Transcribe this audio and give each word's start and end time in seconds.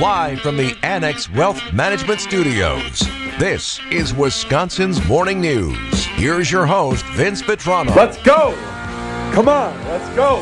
Live 0.00 0.38
from 0.42 0.56
the 0.56 0.76
Annex 0.84 1.28
Wealth 1.28 1.60
Management 1.72 2.20
Studios. 2.20 3.00
This 3.40 3.80
is 3.90 4.14
Wisconsin's 4.14 5.04
Morning 5.08 5.40
News. 5.40 6.04
Here's 6.04 6.52
your 6.52 6.66
host, 6.66 7.04
Vince 7.06 7.42
Vitrano. 7.42 7.96
Let's 7.96 8.16
go! 8.22 8.54
Come 9.34 9.48
on, 9.48 9.76
let's 9.88 10.08
go! 10.14 10.38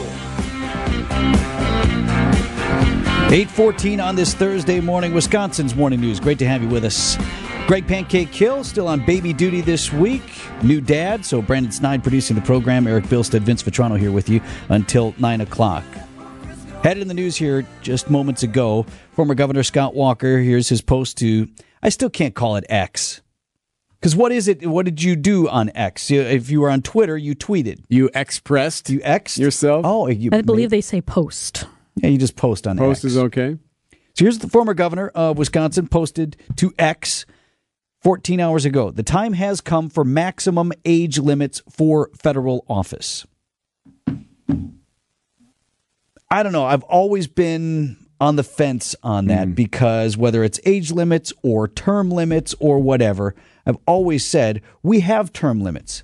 814 3.33 3.99
on 3.99 4.15
this 4.15 4.35
Thursday 4.35 4.79
morning, 4.79 5.15
Wisconsin's 5.15 5.75
Morning 5.75 6.03
News. 6.03 6.21
Great 6.21 6.39
to 6.41 6.47
have 6.47 6.63
you 6.63 6.69
with 6.69 6.85
us. 6.85 7.17
Greg 7.67 7.87
Pancake 7.87 8.35
Hill 8.35 8.63
still 8.63 8.87
on 8.87 9.07
baby 9.07 9.33
duty 9.33 9.63
this 9.63 9.91
week. 9.91 10.23
New 10.63 10.83
dad, 10.83 11.25
so 11.25 11.41
Brandon 11.41 11.73
Snide 11.73 12.03
producing 12.03 12.37
the 12.37 12.43
program. 12.43 12.87
Eric 12.87 13.07
Bilstead, 13.07 13.41
Vince 13.41 13.63
Vitrano 13.63 13.99
here 13.99 14.13
with 14.13 14.29
you 14.29 14.43
until 14.69 15.15
9 15.17 15.41
o'clock. 15.41 15.85
Headed 16.87 17.03
in 17.03 17.09
the 17.09 17.15
news 17.15 17.35
here 17.35 17.67
just 17.83 18.11
moments 18.11 18.45
ago, 18.45 18.87
former 19.11 19.35
Governor 19.35 19.65
Scott 19.65 19.97
Walker, 19.97 20.39
here's 20.39 20.69
his 20.69 20.81
post 20.81 21.19
to, 21.19 21.49
I 21.83 21.89
still 21.89 22.09
can't 22.09 22.33
call 22.33 22.55
it 22.55 22.65
X. 22.69 23.23
Because 23.99 24.15
what 24.15 24.31
is 24.31 24.47
it? 24.47 24.65
What 24.65 24.85
did 24.85 25.03
you 25.03 25.17
do 25.17 25.49
on 25.49 25.73
X? 25.75 26.13
If 26.13 26.49
you 26.49 26.61
were 26.61 26.71
on 26.71 26.83
Twitter, 26.83 27.19
you 27.19 27.35
tweeted. 27.35 27.83
You 27.89 28.09
expressed 28.15 28.89
You 28.89 29.01
X 29.03 29.37
yourself? 29.37 29.85
Oh, 29.85 30.07
you, 30.07 30.31
I 30.33 30.43
believe 30.43 30.71
they 30.71 30.81
say 30.81 31.01
post. 31.01 31.67
Yeah, 31.97 32.11
you 32.11 32.19
just 32.19 32.37
post 32.37 32.69
on 32.69 32.79
X. 32.79 32.81
Post 32.81 33.05
X. 33.05 33.05
is 33.05 33.19
okay. 33.19 33.59
So 33.91 34.25
here's 34.25 34.39
the 34.39 34.49
former 34.49 34.73
governor 34.73 35.09
of 35.09 35.39
Wisconsin 35.39 35.89
posted 35.89 36.37
to 36.55 36.73
X 36.79 37.27
14 38.03 38.39
hours 38.39 38.65
ago. 38.65 38.93
The 38.93 39.03
time 39.03 39.33
has 39.33 39.61
come 39.61 39.89
for 39.89 40.05
maximum 40.05 40.73
age 40.85 41.19
limits 41.19 41.63
for 41.69 42.11
federal 42.17 42.65
office. 42.69 43.27
I 46.31 46.43
don't 46.43 46.53
know. 46.53 46.65
I've 46.65 46.83
always 46.85 47.27
been 47.27 47.97
on 48.21 48.37
the 48.37 48.43
fence 48.43 48.97
on 49.03 49.27
that 49.27 49.47
mm-hmm. 49.47 49.55
because 49.55 50.17
whether 50.17 50.43
it's 50.43 50.59
age 50.65 50.91
limits 50.91 51.33
or 51.43 51.69
term 51.69 52.11
limits 52.11 52.55
or 52.59 52.79
whatever, 52.79 53.35
I've 53.67 53.79
always 53.87 54.25
said 54.25 54.63
we 54.83 55.01
have 55.01 55.33
term 55.33 55.61
limits. 55.61 56.03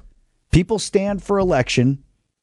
People 0.50 0.78
stand 0.78 1.22
for 1.22 1.38
election 1.38 2.02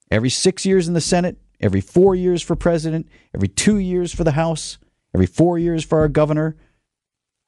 every 0.10 0.30
six 0.30 0.66
years 0.66 0.88
in 0.88 0.94
the 0.94 1.02
Senate, 1.02 1.38
every 1.60 1.82
four 1.82 2.16
years 2.16 2.42
for 2.42 2.56
president, 2.56 3.08
every 3.34 3.48
two 3.48 3.78
years 3.78 4.14
for 4.14 4.24
the 4.24 4.32
House, 4.32 4.78
every 5.14 5.28
four 5.28 5.60
years 5.60 5.84
for 5.84 6.00
our 6.00 6.08
governor, 6.08 6.58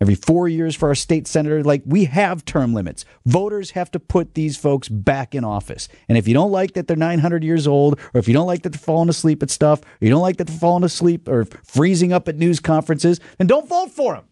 every 0.02 0.16
four 0.16 0.50
years 0.50 0.76
for 0.76 0.90
our 0.90 0.96
state 0.96 1.28
senator. 1.28 1.64
Like 1.64 1.84
we 1.86 2.06
have 2.06 2.44
term 2.44 2.74
limits. 2.74 3.06
Voters 3.26 3.72
have 3.72 3.92
to 3.92 4.00
put 4.00 4.34
these 4.34 4.58
folks 4.58 4.90
back 4.90 5.36
in 5.36 5.46
office. 5.46 5.88
And 6.10 6.18
if 6.18 6.28
you 6.28 6.34
don't 6.34 6.52
like 6.52 6.74
that 6.74 6.88
they're 6.88 6.98
900 6.98 7.44
years 7.44 7.68
old, 7.68 8.00
or 8.14 8.20
if 8.20 8.28
you 8.28 8.34
don't 8.34 8.48
like 8.48 8.64
that 8.64 8.72
they're 8.72 8.80
falling 8.80 9.10
asleep 9.10 9.44
at 9.44 9.52
stuff, 9.52 9.82
or 9.82 9.86
you 10.02 10.10
don't 10.10 10.22
like 10.22 10.38
that 10.38 10.48
they're 10.48 10.58
falling 10.58 10.84
asleep 10.84 11.28
or 11.30 11.46
freezing 11.46 12.12
up 12.12 12.28
at 12.28 12.36
news 12.36 12.60
conferences, 12.60 13.20
then 13.38 13.48
don't 13.48 13.70
vote 13.70 13.92
for 13.92 14.16
them. 14.16 14.26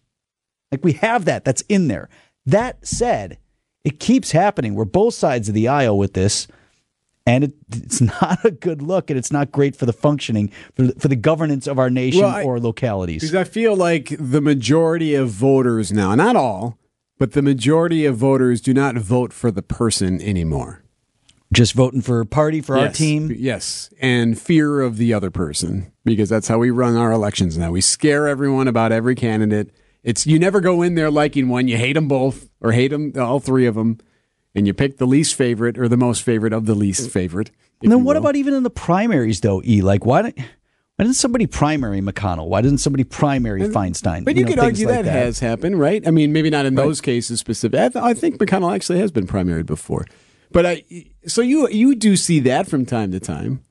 Like 0.72 0.84
we 0.84 0.94
have 0.94 1.25
that. 1.25 1.45
That's 1.45 1.62
in 1.70 1.88
there. 1.88 2.09
That 2.45 2.86
said, 2.86 3.38
it 3.84 4.00
keeps 4.00 4.31
happening. 4.31 4.73
We're 4.73 4.86
both 4.86 5.14
sides 5.14 5.47
of 5.47 5.56
the 5.56 5.67
aisle 5.67 5.97
with 5.97 6.14
this. 6.14 6.47
And 7.25 7.44
it, 7.44 7.53
it's 7.72 8.02
not 8.22 8.44
a 8.44 8.52
good 8.52 8.81
look, 8.81 9.09
and 9.09 9.17
it's 9.20 9.31
not 9.31 9.52
great 9.52 9.75
for 9.75 9.86
the 9.86 9.94
functioning, 9.94 10.52
for 10.75 10.84
the, 10.84 11.00
for 11.00 11.08
the 11.08 11.16
governance 11.16 11.67
of 11.67 11.78
our 11.78 11.89
nation 11.89 12.22
Well, 12.22 12.36
I- 12.36 12.44
or 12.44 12.59
localities. 12.59 13.22
Because 13.22 13.36
I 13.36 13.44
feel 13.44 13.75
like 13.75 14.16
the 14.20 14.42
majority 14.42 15.14
of 15.16 15.30
voters 15.30 15.92
now, 15.92 16.16
not 16.16 16.36
all, 16.36 16.78
but 17.20 17.34
the 17.34 17.42
majority 17.42 18.06
of 18.06 18.16
voters 18.17 18.62
do 18.62 18.73
not 18.73 18.95
vote 18.95 19.34
for 19.34 19.52
the 19.52 19.62
person 19.62 20.22
anymore. 20.22 20.84
Just 21.52 21.73
voting 21.73 22.02
for 22.02 22.20
a 22.20 22.28
party 22.28 22.62
for 22.62 22.78
our 22.78 22.90
team. 22.90 23.31
Yes. 23.36 23.90
And 24.00 24.40
fear 24.40 24.81
of 24.81 24.97
the 24.97 25.16
other 25.16 25.31
person 25.31 25.92
because 26.06 26.30
that's 26.30 26.47
how 26.47 26.59
we 26.59 26.70
run 26.70 26.95
our 26.95 27.12
elections 27.12 27.58
now. 27.58 27.72
We 27.72 27.81
scare 27.81 28.28
everyone 28.28 28.67
about 28.67 28.92
every 28.92 29.16
candidate. 29.16 29.72
It's 30.03 30.28
you 30.28 30.38
never 30.38 30.62
go 30.62 30.84
in 30.84 30.94
there 30.94 31.09
liking 31.09 31.50
one, 31.50 31.67
you 31.67 31.75
hate 31.75 31.94
them 31.94 32.08
both 32.08 32.50
or 32.62 32.72
hate 32.72 32.90
them 32.90 33.14
all 33.17 33.40
three 33.40 33.66
of 33.66 33.73
them 33.73 33.97
and 34.55 34.67
you 34.67 34.73
pick 34.73 34.97
the 34.97 35.07
least 35.07 35.35
favorite 35.35 35.77
or 35.77 35.87
the 35.87 35.97
most 35.97 36.23
favorite 36.23 36.53
of 36.53 36.65
the 36.65 36.75
least 36.75 37.07
mm. 37.07 37.11
favorite. 37.11 37.51
And 37.81 37.91
then 37.91 38.03
what 38.03 38.15
will. 38.15 38.23
about 38.23 38.35
even 38.35 38.53
in 38.53 38.63
the 38.63 38.69
primaries, 38.69 39.41
though? 39.41 39.61
E 39.63 39.81
like 39.81 40.05
why 40.05 40.23
don't 40.23 40.39
why 40.99 41.05
didn't 41.05 41.15
somebody 41.15 41.47
primary 41.47 42.01
McConnell? 42.01 42.47
Why 42.47 42.59
didn't 42.59 42.79
somebody 42.79 43.05
primary 43.05 43.61
Feinstein? 43.61 44.25
But 44.25 44.35
you, 44.35 44.43
know, 44.43 44.49
could 44.49 44.59
argue 44.59 44.85
like 44.85 45.05
that, 45.05 45.13
has 45.13 45.39
happened, 45.39 45.79
right? 45.79 46.05
I 46.05 46.11
mean, 46.11 46.33
maybe 46.33 46.49
not 46.49 46.65
in 46.65 46.75
those 46.75 46.99
cases 46.99 47.39
specific. 47.39 47.79
I, 47.79 47.87
th- 47.87 48.03
I 48.03 48.13
think 48.13 48.37
McConnell 48.37 48.75
actually 48.75 48.99
has 48.99 49.09
been 49.09 49.25
primaried 49.25 49.65
before. 49.65 50.03
But 50.51 50.66
I, 50.66 50.83
so 51.25 51.41
you 51.41 51.69
you 51.69 51.95
do 51.95 52.17
see 52.17 52.41
that 52.41 52.67
from 52.67 52.85
time 52.85 53.13
to 53.13 53.19
time. 53.21 53.63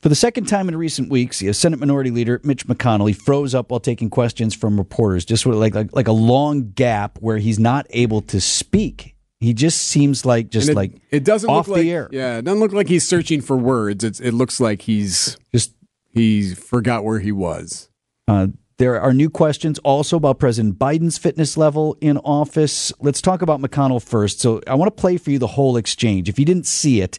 For 0.00 0.08
the 0.08 0.16
second 0.16 0.46
time 0.46 0.68
in 0.68 0.76
recent 0.76 1.08
weeks, 1.08 1.38
the 1.38 1.52
Senate 1.54 1.78
Minority 1.78 2.10
Leader 2.10 2.40
Mitch 2.42 2.66
McConnell 2.66 3.06
he 3.06 3.14
froze 3.14 3.54
up 3.54 3.70
while 3.70 3.78
taking 3.78 4.10
questions 4.10 4.56
from 4.56 4.76
reporters, 4.76 5.24
just 5.24 5.44
sort 5.44 5.54
of 5.54 5.60
like 5.60 5.76
like, 5.76 5.92
like 5.92 6.08
a 6.08 6.12
long 6.12 6.72
gap 6.72 7.16
where 7.20 7.38
he's 7.38 7.60
not 7.60 7.86
able 7.90 8.20
to 8.22 8.40
speak. 8.40 9.13
He 9.40 9.52
just 9.52 9.82
seems 9.82 10.24
like 10.24 10.48
just 10.48 10.70
it, 10.70 10.74
like 10.74 10.92
it 11.10 11.24
doesn't 11.24 11.50
off 11.50 11.68
look 11.68 11.76
like 11.76 11.82
the 11.82 11.92
air. 11.92 12.08
yeah, 12.12 12.38
it 12.38 12.44
doesn't 12.44 12.60
look 12.60 12.72
like 12.72 12.88
he's 12.88 13.06
searching 13.06 13.40
for 13.40 13.56
words. 13.56 14.02
It's, 14.02 14.20
it 14.20 14.32
looks 14.32 14.60
like 14.60 14.82
he's 14.82 15.36
Just 15.52 15.74
he 16.12 16.54
forgot 16.54 17.04
where 17.04 17.18
he 17.18 17.32
was. 17.32 17.90
Uh, 18.26 18.48
there 18.78 19.00
are 19.00 19.12
new 19.12 19.30
questions 19.30 19.78
also 19.80 20.16
about 20.16 20.38
President 20.38 20.78
Biden's 20.78 21.18
fitness 21.18 21.56
level 21.56 21.96
in 22.00 22.18
office. 22.18 22.92
Let's 23.00 23.20
talk 23.20 23.42
about 23.42 23.60
McConnell 23.60 24.02
first. 24.02 24.40
So 24.40 24.60
I 24.66 24.74
want 24.74 24.94
to 24.94 25.00
play 25.00 25.16
for 25.16 25.30
you 25.30 25.38
the 25.38 25.46
whole 25.48 25.76
exchange. 25.76 26.28
If 26.28 26.38
you 26.38 26.44
didn't 26.44 26.66
see 26.66 27.00
it, 27.00 27.18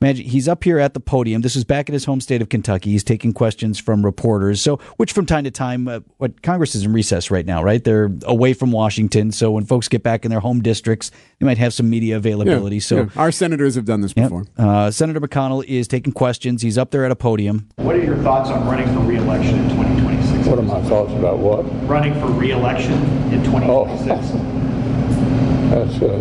imagine 0.00 0.26
he's 0.26 0.48
up 0.48 0.64
here 0.64 0.78
at 0.78 0.94
the 0.94 1.00
podium. 1.00 1.42
This 1.42 1.56
is 1.56 1.64
back 1.64 1.88
in 1.88 1.92
his 1.92 2.04
home 2.04 2.20
state 2.20 2.42
of 2.42 2.48
Kentucky. 2.48 2.90
He's 2.90 3.04
taking 3.04 3.32
questions 3.32 3.78
from 3.78 4.04
reporters. 4.04 4.60
So, 4.60 4.76
which 4.96 5.12
from 5.12 5.26
time 5.26 5.44
to 5.44 5.50
time, 5.50 5.88
uh, 5.88 6.00
what 6.18 6.42
Congress 6.42 6.74
is 6.74 6.84
in 6.84 6.92
recess 6.92 7.30
right 7.30 7.46
now, 7.46 7.62
right? 7.62 7.82
They're 7.82 8.10
away 8.24 8.52
from 8.54 8.70
Washington. 8.72 9.32
So 9.32 9.50
when 9.52 9.64
folks 9.64 9.88
get 9.88 10.02
back 10.02 10.24
in 10.24 10.30
their 10.30 10.40
home 10.40 10.60
districts, 10.62 11.10
they 11.38 11.46
might 11.46 11.58
have 11.58 11.72
some 11.74 11.88
media 11.90 12.16
availability. 12.16 12.80
so. 12.80 12.96
Yeah, 12.96 13.06
our 13.16 13.32
senators 13.32 13.74
have 13.74 13.84
done 13.84 14.00
this 14.00 14.12
Yep. 14.16 14.24
before. 14.26 14.44
Uh, 14.56 14.90
Senator 14.90 15.20
McConnell 15.20 15.64
is 15.64 15.88
taking 15.88 16.12
questions. 16.12 16.62
He's 16.62 16.78
up 16.78 16.90
there 16.90 17.04
at 17.04 17.10
a 17.10 17.16
podium. 17.16 17.68
What 17.76 17.96
are 17.96 18.02
your 18.04 18.16
thoughts 18.18 18.50
on 18.50 18.66
running 18.66 18.86
for 18.94 19.00
reelection 19.00 19.58
in 19.58 19.68
2026? 19.70 20.48
What 20.48 20.58
are 20.58 20.62
my 20.62 20.82
thoughts 20.88 21.12
about 21.12 21.38
what? 21.38 21.62
Running 21.88 22.14
for 22.14 22.26
reelection 22.26 22.92
in 23.32 23.42
2026? 23.44 24.04
That's, 25.70 26.02
uh, 26.02 26.18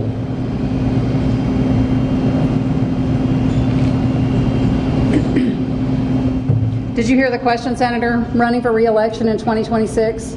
Did 6.95 7.09
you 7.09 7.15
hear 7.15 7.31
the 7.31 7.39
question, 7.39 7.75
Senator? 7.75 8.19
Running 8.35 8.61
for 8.61 8.71
reelection 8.71 9.27
in 9.27 9.39
2026? 9.39 10.33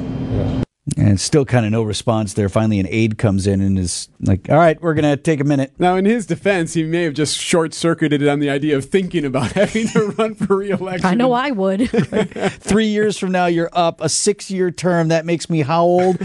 And 0.97 1.19
still 1.19 1.45
kind 1.45 1.67
of 1.67 1.71
no 1.71 1.83
response 1.83 2.33
there. 2.33 2.49
Finally, 2.49 2.79
an 2.79 2.87
aide 2.89 3.19
comes 3.19 3.45
in 3.45 3.61
and 3.61 3.77
is 3.77 4.09
like, 4.21 4.49
all 4.49 4.57
right, 4.57 4.81
we're 4.81 4.95
going 4.95 5.03
to 5.03 5.17
take 5.17 5.39
a 5.39 5.43
minute. 5.43 5.73
Now, 5.77 5.97
in 5.97 6.05
his 6.05 6.25
defense, 6.25 6.73
he 6.73 6.81
may 6.81 7.03
have 7.03 7.13
just 7.13 7.37
short 7.37 7.75
circuited 7.75 8.23
it 8.23 8.27
on 8.27 8.39
the 8.39 8.49
idea 8.49 8.75
of 8.75 8.85
thinking 8.85 9.23
about 9.23 9.51
having 9.53 9.87
to 9.89 10.07
run 10.17 10.33
for 10.33 10.57
reelection. 10.57 11.05
I 11.05 11.13
know 11.13 11.31
I 11.31 11.51
would. 11.51 11.91
Three 12.59 12.87
years 12.87 13.19
from 13.19 13.33
now, 13.33 13.45
you're 13.45 13.69
up. 13.73 14.01
A 14.01 14.09
six 14.09 14.49
year 14.49 14.71
term. 14.71 15.09
That 15.09 15.27
makes 15.27 15.51
me 15.51 15.61
how 15.61 15.83
old? 15.83 16.17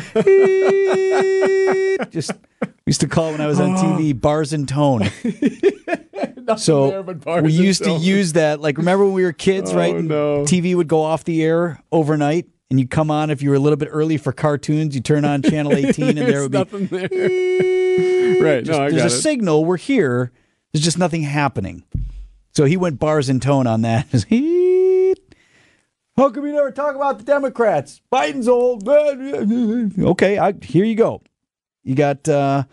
Just 2.11 2.33
we 2.63 2.91
used 2.91 3.03
to 3.03 3.09
call 3.09 3.29
it 3.29 3.33
when 3.33 3.43
I 3.43 3.47
was 3.47 3.61
on 3.61 3.77
oh. 3.77 3.83
TV 3.83 4.19
bars 4.19 4.55
and 4.55 4.67
tone. 4.67 5.11
so 6.57 7.03
there 7.03 7.43
we 7.43 7.53
used 7.53 7.85
to 7.85 7.93
use 7.93 8.35
that. 8.35 8.61
Like, 8.61 8.79
remember 8.79 9.05
when 9.05 9.15
we 9.15 9.25
were 9.25 9.33
kids, 9.33 9.75
right? 9.75 9.95
And 9.95 10.09
no. 10.09 10.45
TV 10.45 10.75
would 10.75 10.89
go 10.89 11.03
off 11.03 11.25
the 11.25 11.43
air 11.43 11.83
overnight. 11.91 12.49
And 12.71 12.81
you'd 12.81 12.91
come 12.91 13.11
on 13.11 13.29
if 13.29 13.43
you 13.43 13.51
were 13.51 13.57
a 13.57 13.59
little 13.59 13.77
bit 13.77 13.91
early 13.93 14.17
for 14.17 14.33
cartoons. 14.33 14.95
You 14.95 15.03
turn 15.03 15.27
on 15.27 15.43
channel 15.43 15.75
18, 15.75 16.17
and 16.17 16.19
there 16.19 16.41
would 16.41 16.53
be 16.53 16.59
nothing 16.59 16.87
there. 16.87 17.03
right. 18.43 18.65
just- 18.65 18.79
no, 18.79 18.91
there's 18.91 19.03
a 19.03 19.07
it. 19.07 19.21
signal. 19.21 19.65
We're 19.67 19.77
here. 19.77 20.33
There's 20.73 20.83
just 20.83 20.99
nothing 20.99 21.23
happening. 21.23 21.85
So 22.55 22.65
he 22.65 22.79
went 22.79 22.99
bars 22.99 23.29
and 23.29 23.43
tone 23.43 23.67
on 23.67 23.83
that. 23.83 24.07
How 26.17 26.31
come 26.31 26.47
you 26.47 26.53
never 26.53 26.71
talk 26.71 26.95
about 26.95 27.19
the 27.19 27.25
Democrats? 27.25 28.01
Biden's 28.13 28.49
old. 28.49 28.89
Okay, 28.89 30.39
I, 30.39 30.53
here 30.63 30.85
you 30.85 30.95
go. 30.95 31.23
You 31.83 31.95
got 31.95 32.29
uh, 32.29 32.65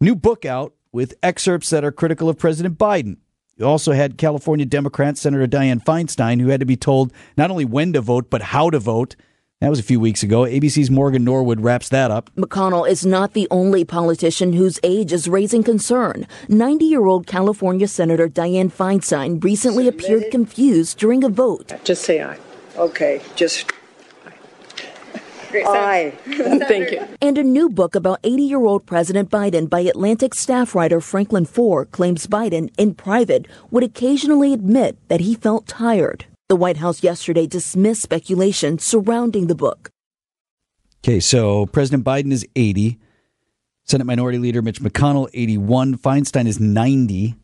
new 0.00 0.14
book 0.14 0.44
out 0.44 0.74
with 0.92 1.14
excerpts 1.22 1.70
that 1.70 1.84
are 1.84 1.92
critical 1.92 2.28
of 2.28 2.38
President 2.38 2.78
Biden. 2.78 3.16
You 3.56 3.66
also 3.66 3.92
had 3.92 4.18
California 4.18 4.66
Democrat 4.66 5.16
Senator 5.18 5.46
Dianne 5.46 5.84
Feinstein, 5.84 6.40
who 6.40 6.48
had 6.48 6.60
to 6.60 6.66
be 6.66 6.76
told 6.76 7.12
not 7.36 7.50
only 7.50 7.64
when 7.64 7.92
to 7.92 8.00
vote 8.00 8.30
but 8.30 8.42
how 8.42 8.70
to 8.70 8.78
vote. 8.78 9.16
That 9.60 9.70
was 9.70 9.78
a 9.78 9.84
few 9.84 10.00
weeks 10.00 10.24
ago. 10.24 10.40
ABC's 10.40 10.90
Morgan 10.90 11.22
Norwood 11.22 11.60
wraps 11.60 11.88
that 11.90 12.10
up. 12.10 12.34
McConnell 12.34 12.88
is 12.88 13.06
not 13.06 13.32
the 13.32 13.46
only 13.48 13.84
politician 13.84 14.54
whose 14.54 14.80
age 14.82 15.12
is 15.12 15.28
raising 15.28 15.62
concern. 15.62 16.26
90 16.48 16.84
year 16.84 17.06
old 17.06 17.28
California 17.28 17.86
Senator 17.86 18.28
Dianne 18.28 18.72
Feinstein 18.72 19.42
recently 19.42 19.86
appeared 19.86 20.32
confused 20.32 20.98
during 20.98 21.22
a 21.22 21.28
vote. 21.28 21.72
Just 21.84 22.02
say 22.02 22.20
aye. 22.20 22.38
Okay, 22.76 23.22
just. 23.36 23.70
Aye. 25.54 26.12
Thank 26.68 26.90
you. 26.90 27.06
And 27.20 27.38
a 27.38 27.42
new 27.42 27.68
book 27.68 27.94
about 27.94 28.20
80 28.24 28.42
year 28.42 28.60
old 28.60 28.86
President 28.86 29.30
Biden 29.30 29.68
by 29.68 29.80
Atlantic 29.80 30.34
staff 30.34 30.74
writer 30.74 31.00
Franklin 31.00 31.44
Foer 31.44 31.84
claims 31.84 32.26
Biden, 32.26 32.72
in 32.78 32.94
private, 32.94 33.46
would 33.70 33.82
occasionally 33.82 34.52
admit 34.52 34.96
that 35.08 35.20
he 35.20 35.34
felt 35.34 35.66
tired. 35.66 36.26
The 36.48 36.56
White 36.56 36.78
House 36.78 37.02
yesterday 37.02 37.46
dismissed 37.46 38.02
speculation 38.02 38.78
surrounding 38.78 39.46
the 39.46 39.54
book. 39.54 39.90
Okay, 41.04 41.20
so 41.20 41.66
President 41.66 42.04
Biden 42.04 42.32
is 42.32 42.46
80. 42.54 42.98
Senate 43.84 44.04
Minority 44.04 44.38
Leader 44.38 44.62
Mitch 44.62 44.80
McConnell, 44.80 45.28
81. 45.34 45.96
Feinstein 45.98 46.46
is 46.46 46.60
90. 46.60 47.34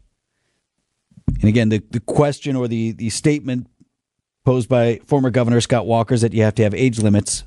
And 1.41 1.45
again, 1.45 1.69
the, 1.69 1.83
the 1.91 2.01
question 2.01 2.55
or 2.55 2.69
the, 2.69 2.93
the 2.93 3.11
statement 3.11 3.67
posed 4.45 4.69
by 4.69 5.01
former 5.07 5.31
Governor 5.31 5.61
Scott 5.61 5.87
Walker 5.87 6.15
is 6.15 6.21
that 6.21 6.33
you 6.33 6.43
have 6.43 6.55
to 6.55 6.63
have 6.63 6.75
age 6.75 7.01
limits 7.01 7.45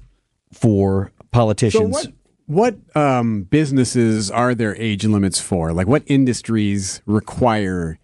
for 0.51 1.11
So 1.17 1.25
politicians. 1.31 1.91
what 1.93 2.07
what 2.47 2.75
um, 2.97 3.43
businesses 3.43 4.29
are 4.29 4.53
there 4.53 4.75
age 4.75 5.05
limits 5.05 5.39
for? 5.39 5.71
Like 5.71 5.87
what 5.87 6.03
industries 6.07 7.01
require 7.05 7.97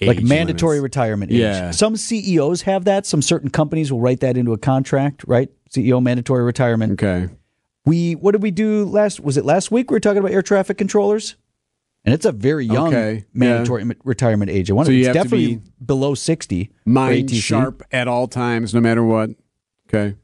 age 0.00 0.08
like 0.08 0.22
mandatory 0.22 0.76
limits? 0.76 0.82
retirement 0.96 1.32
age. 1.32 1.38
Yeah. 1.38 1.70
Some 1.70 1.96
CEOs 1.96 2.62
have 2.62 2.84
that. 2.84 3.06
Some 3.06 3.22
certain 3.22 3.48
companies 3.50 3.90
will 3.90 4.00
write 4.00 4.20
that 4.20 4.36
into 4.36 4.52
a 4.52 4.58
contract, 4.58 5.24
right? 5.26 5.48
CEO 5.70 6.02
mandatory 6.02 6.44
retirement. 6.44 6.92
Okay. 7.02 7.32
We 7.86 8.12
what 8.12 8.32
did 8.32 8.42
we 8.42 8.50
do 8.50 8.84
last? 8.84 9.20
Was 9.20 9.36
it 9.36 9.44
last 9.44 9.70
week? 9.70 9.90
We 9.90 9.94
were 9.96 10.00
talking 10.00 10.18
about 10.18 10.32
air 10.32 10.42
traffic 10.42 10.78
controllers, 10.78 11.36
and 12.04 12.14
it's 12.14 12.24
a 12.24 12.32
very 12.32 12.64
young 12.66 12.88
Okay, 12.88 13.24
mandatory 13.34 13.82
m- 13.82 13.92
retirement 14.04 14.50
age. 14.50 14.70
I 14.70 14.74
want 14.74 14.86
So 14.86 14.92
it's 14.92 15.08
definitely 15.08 15.56
be 15.56 15.62
below 15.84 16.14
sixty. 16.14 16.70
Mind 16.86 17.30
sharp 17.30 17.82
at 17.92 18.08
all 18.08 18.26
times, 18.26 18.72
no 18.74 18.80
matter 18.80 19.04
what. 19.04 19.30
Okay. 19.88 20.16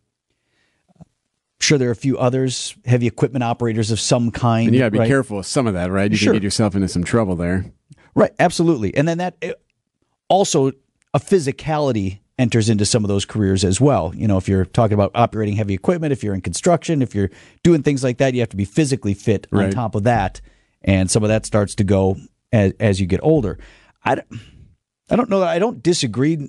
Sure, 1.60 1.76
there 1.76 1.88
are 1.88 1.92
a 1.92 1.96
few 1.96 2.18
others, 2.18 2.74
heavy 2.86 3.06
equipment 3.06 3.44
operators 3.44 3.90
of 3.90 4.00
some 4.00 4.30
kind. 4.30 4.68
And 4.68 4.74
you 4.74 4.80
got 4.80 4.86
to 4.86 4.90
be 4.92 4.98
right? 4.98 5.08
careful 5.08 5.36
with 5.38 5.46
some 5.46 5.66
of 5.66 5.74
that, 5.74 5.90
right? 5.90 6.10
You 6.10 6.16
Sure. 6.16 6.32
can 6.32 6.36
get 6.40 6.42
yourself 6.44 6.74
into 6.74 6.88
some 6.88 7.04
trouble 7.04 7.36
there. 7.36 7.66
Right, 8.14 8.32
absolutely. 8.38 8.96
And 8.96 9.06
then 9.06 9.18
that 9.18 9.36
uh, 9.42 9.52
also 10.28 10.72
a 11.12 11.20
physicality 11.20 12.20
enters 12.38 12.70
into 12.70 12.86
some 12.86 13.04
of 13.04 13.08
those 13.08 13.26
careers 13.26 13.62
as 13.64 13.80
well. 13.80 14.12
You 14.16 14.26
know, 14.26 14.38
if 14.38 14.48
you're 14.48 14.64
talking 14.64 14.94
about 14.94 15.10
operating 15.14 15.56
heavy 15.56 15.74
equipment, 15.74 16.12
if 16.12 16.24
you're 16.24 16.34
in 16.34 16.40
construction, 16.40 17.02
if 17.02 17.14
you're 17.14 17.30
doing 17.62 17.82
things 17.82 18.02
like 18.02 18.16
that, 18.18 18.32
you 18.32 18.40
have 18.40 18.48
to 18.48 18.56
be 18.56 18.64
physically 18.64 19.12
fit 19.12 19.46
on 19.52 19.70
top 19.70 19.94
of 19.94 20.04
that. 20.04 20.40
And 20.82 21.10
some 21.10 21.22
of 21.22 21.28
that 21.28 21.44
starts 21.44 21.74
to 21.74 21.84
go 21.84 22.16
as, 22.52 22.72
as 22.80 23.00
you 23.00 23.06
get 23.06 23.20
older. 23.22 23.58
I, 24.02 24.22
I 25.10 25.16
don't 25.16 25.28
know 25.28 25.40
that 25.40 25.48
I 25.48 25.58
don't 25.58 25.82
disagree 25.82 26.48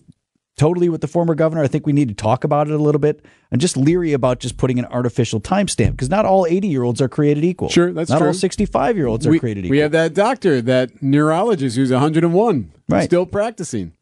totally 0.57 0.89
with 0.89 1.01
the 1.01 1.07
former 1.07 1.35
governor. 1.35 1.63
I 1.63 1.67
think 1.67 1.85
we 1.85 1.93
need 1.93 2.09
to 2.09 2.13
talk 2.13 2.43
about 2.43 2.67
it 2.67 2.73
a 2.73 2.77
little 2.77 2.99
bit. 2.99 3.25
I'm 3.51 3.59
just 3.59 3.77
leery 3.77 4.13
about 4.13 4.39
just 4.39 4.57
putting 4.57 4.79
an 4.79 4.85
artificial 4.85 5.39
timestamp 5.41 5.91
because 5.91 6.09
not 6.09 6.25
all 6.25 6.45
80 6.45 6.67
year 6.67 6.83
olds 6.83 7.01
are 7.01 7.09
created 7.09 7.43
equal. 7.43 7.69
Sure, 7.69 7.91
that's 7.91 8.09
not 8.09 8.19
true. 8.19 8.27
all 8.27 8.33
65 8.33 8.97
year 8.97 9.07
olds 9.07 9.25
are 9.25 9.31
we, 9.31 9.39
created 9.39 9.65
equal. 9.65 9.71
we 9.71 9.79
have 9.79 9.91
that 9.91 10.13
doctor, 10.13 10.61
that 10.61 11.01
neurologist 11.01 11.75
who's 11.75 11.91
101, 11.91 12.71
Right. 12.89 13.03
still 13.05 13.25
practicing. 13.25 13.93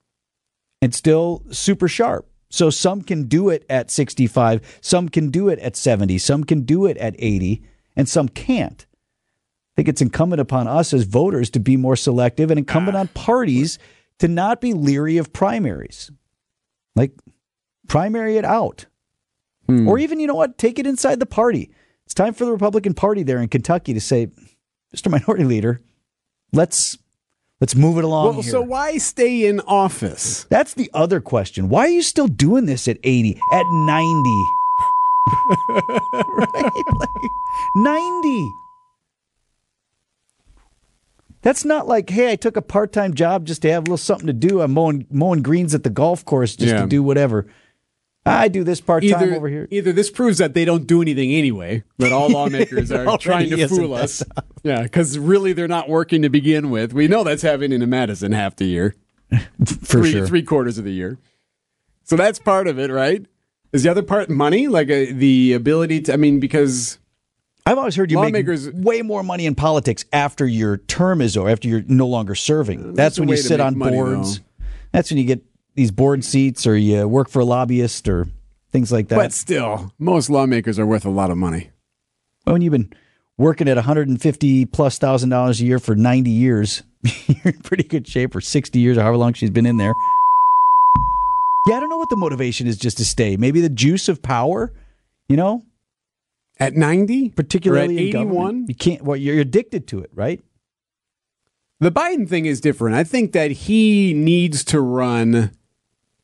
and 0.81 0.93
still 0.95 1.43
super 1.51 1.87
sharp. 1.87 2.25
So 2.49 2.69
some 2.71 3.03
can 3.03 3.25
do 3.25 3.49
it 3.49 3.63
at 3.69 3.91
65, 3.91 4.79
some 4.81 5.07
can 5.07 5.29
do 5.29 5.49
it 5.49 5.59
at 5.59 5.75
70, 5.75 6.17
some 6.17 6.43
can 6.43 6.61
do 6.61 6.87
it 6.87 6.97
at 6.97 7.15
80, 7.19 7.61
and 7.95 8.09
some 8.09 8.27
can't. 8.27 8.87
I 8.89 9.73
think 9.75 9.87
it's 9.87 10.01
incumbent 10.01 10.41
upon 10.41 10.67
us 10.67 10.91
as 10.93 11.03
voters 11.03 11.49
to 11.51 11.59
be 11.59 11.77
more 11.77 11.95
selective 11.95 12.49
and 12.49 12.57
incumbent 12.57 12.97
ah. 12.97 13.01
on 13.01 13.07
parties 13.09 13.77
to 14.17 14.27
not 14.27 14.61
be 14.61 14.73
leery 14.73 15.17
of 15.17 15.31
primaries. 15.31 16.11
Like 16.95 17.11
primary 17.87 18.37
it 18.37 18.45
out. 18.45 18.85
Hmm. 19.67 19.87
Or 19.87 19.99
even, 19.99 20.19
you 20.19 20.27
know 20.27 20.35
what, 20.35 20.57
take 20.57 20.79
it 20.79 20.87
inside 20.87 21.19
the 21.19 21.25
party. 21.25 21.69
It's 22.05 22.13
time 22.13 22.33
for 22.33 22.45
the 22.45 22.51
Republican 22.51 22.93
Party 22.95 23.23
there 23.23 23.39
in 23.39 23.49
Kentucky 23.49 23.93
to 23.93 24.01
say, 24.01 24.29
Mr. 24.95 25.11
Minority 25.11 25.43
Leader, 25.43 25.81
let's 26.51 26.97
let's 27.61 27.75
move 27.75 27.97
it 27.97 28.03
along. 28.03 28.33
Well, 28.33 28.43
so 28.43 28.61
why 28.61 28.97
stay 28.97 29.45
in 29.45 29.59
office? 29.61 30.45
That's 30.45 30.73
the 30.73 30.89
other 30.93 31.21
question. 31.21 31.69
Why 31.69 31.81
are 31.81 31.89
you 31.89 32.01
still 32.01 32.27
doing 32.27 32.65
this 32.65 32.87
at 32.87 32.97
80, 33.03 33.39
at 33.53 33.65
90? 33.67 34.45
right? 35.69 36.71
Like, 36.95 37.31
90. 37.75 38.55
That's 41.41 41.63
not 41.63 41.87
like, 41.87 42.09
hey, 42.09 42.31
I 42.31 42.35
took 42.35 42.57
a 42.57 42.61
part 42.61 42.91
time 42.91 43.13
job 43.13 43.45
just 43.45 43.61
to 43.61 43.71
have 43.71 43.83
a 43.83 43.85
little 43.85 43.97
something 43.97 44.27
to 44.27 44.33
do. 44.33 44.61
I'm 44.61 44.71
mowing, 44.73 45.07
mowing 45.09 45.41
greens 45.41 45.73
at 45.73 45.83
the 45.83 45.89
golf 45.89 46.25
course 46.25 46.55
just 46.55 46.73
Yeah. 46.73 46.81
to 46.81 46.87
do 46.87 47.01
whatever. 47.01 47.47
I 48.25 48.47
do 48.49 48.63
this 48.65 48.81
part 48.81 49.03
time 49.07 49.33
over 49.33 49.47
here. 49.47 49.67
either 49.71 49.91
this 49.93 50.11
proves 50.11 50.37
that 50.39 50.53
they 50.53 50.65
don't 50.65 50.85
do 50.85 51.01
anything 51.01 51.31
anyway, 51.31 51.83
that 51.97 52.11
all 52.11 52.29
lawmakers 52.29 52.91
are 52.91 53.17
trying 53.17 53.49
to 53.49 53.67
fool 53.67 53.93
us. 53.93 54.21
Yeah, 54.61 54.83
because 54.83 55.17
really 55.17 55.53
they're 55.53 55.69
not 55.69 55.87
working 55.89 56.21
to 56.23 56.29
begin 56.29 56.69
with. 56.69 56.93
We 56.93 57.07
know 57.07 57.23
that's 57.23 57.41
happening 57.41 57.81
in 57.81 57.89
Madison 57.89 58.33
half 58.33 58.57
the 58.57 58.65
year, 58.65 58.93
For 59.31 59.41
three, 59.65 60.11
sure. 60.11 60.27
three 60.27 60.43
quarters 60.43 60.77
of 60.77 60.83
the 60.83 60.91
year. 60.91 61.17
So 62.03 62.15
that's 62.17 62.37
part 62.39 62.67
of 62.67 62.77
it, 62.77 62.91
right? 62.91 63.25
Is 63.71 63.83
the 63.83 63.89
other 63.89 64.03
part 64.03 64.29
money? 64.29 64.67
Like 64.67 64.89
uh, 64.91 65.05
the 65.11 65.53
ability 65.53 66.01
to, 66.01 66.13
I 66.13 66.17
mean, 66.17 66.39
because 66.39 66.99
I've 67.69 67.77
always 67.77 67.95
heard 67.95 68.09
you 68.09 68.17
Lawmakers- 68.17 68.65
make 68.73 68.83
way 68.83 69.01
more 69.03 69.21
money 69.21 69.45
in 69.45 69.53
politics 69.53 70.03
after 70.11 70.47
your 70.47 70.77
term 70.77 71.21
is 71.21 71.37
over, 71.37 71.49
after 71.49 71.67
you're 71.67 71.83
no 71.87 72.07
longer 72.07 72.33
serving. 72.33 72.95
That's, 72.95 73.19
a 73.19 73.21
when 73.21 73.29
you 73.29 73.37
sit 73.37 73.59
on 73.59 73.77
money, 73.77 73.95
boards. 73.95 74.39
though. 74.39 74.45
That's 74.91 75.11
when 75.11 75.19
you 75.19 75.25
get 75.25 75.43
these 75.75 75.91
board 75.91 76.23
seats 76.23 76.65
or 76.65 76.75
you 76.75 77.07
work 77.07 77.29
for 77.29 77.41
a 77.41 77.45
lobbyist 77.45 78.09
or 78.09 78.27
things 78.71 78.91
like 78.91 79.09
that. 79.09 79.17
but 79.17 79.33
still, 79.33 79.93
most 79.99 80.31
lawmakers 80.31 80.79
are 80.79 80.85
worth 80.87 81.05
a 81.05 81.11
lot 81.11 81.29
of 81.29 81.37
money. 81.37 81.69
Well, 82.47 82.53
when 82.53 82.63
you've 82.63 82.71
been 82.71 82.91
working 83.37 83.69
at 83.69 83.75
150 83.77 84.65
plus 84.65 84.97
thousand 84.97 85.29
dollars 85.29 85.61
a 85.61 85.65
year 85.65 85.77
for 85.77 85.95
90 85.95 86.31
years, 86.31 86.81
you're 87.27 87.53
in 87.53 87.59
pretty 87.61 87.83
good 87.83 88.07
shape, 88.07 88.33
for 88.33 88.41
60 88.41 88.79
years, 88.79 88.97
or 88.97 89.01
however 89.01 89.17
long 89.17 89.33
she's 89.33 89.51
been 89.51 89.67
in 89.67 89.77
there. 89.77 89.93
Yeah, 91.67 91.77
I 91.77 91.79
don't 91.81 91.89
know 91.89 91.97
what 91.97 92.09
the 92.09 92.15
motivation 92.15 92.65
is 92.65 92.77
just 92.77 92.97
to 92.97 93.05
stay. 93.05 93.37
Maybe 93.37 93.61
the 93.61 93.69
juice 93.69 94.09
of 94.09 94.23
power, 94.23 94.73
you 95.27 95.37
know, 95.37 95.61
At 96.59 96.75
90? 96.75 97.29
particularly 97.29 98.09
at 98.09 98.15
81? 98.15 98.65
You 98.67 98.75
can't. 98.75 99.01
Well, 99.01 99.15
you're 99.15 99.39
addicted 99.39 99.87
to 99.87 99.99
it, 99.99 100.09
right? 100.13 100.41
The 101.79 101.91
Biden 101.91 102.27
thing 102.27 102.45
is 102.45 102.59
different. 102.59 102.97
I 102.97 103.05
think 103.05 103.31
that 103.31 103.51
he 103.51 104.13
needs 104.13 104.65
to 104.65 104.81
run 104.81 105.51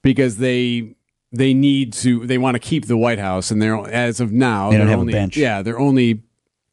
because 0.01 0.37
they 0.37 0.95
they 1.31 1.53
need 1.53 1.93
to 1.93 2.25
they 2.27 2.37
want 2.37 2.55
to 2.55 2.59
keep 2.59 2.87
the 2.87 2.97
White 2.97 3.19
House 3.19 3.51
and 3.51 3.61
they're 3.61 3.77
as 3.89 4.19
of 4.19 4.31
now 4.31 4.71
They 4.71 4.77
don't 4.77 4.87
have 4.87 5.01
a 5.01 5.05
bench. 5.05 5.37
Yeah, 5.37 5.61
their 5.61 5.79
only 5.79 6.23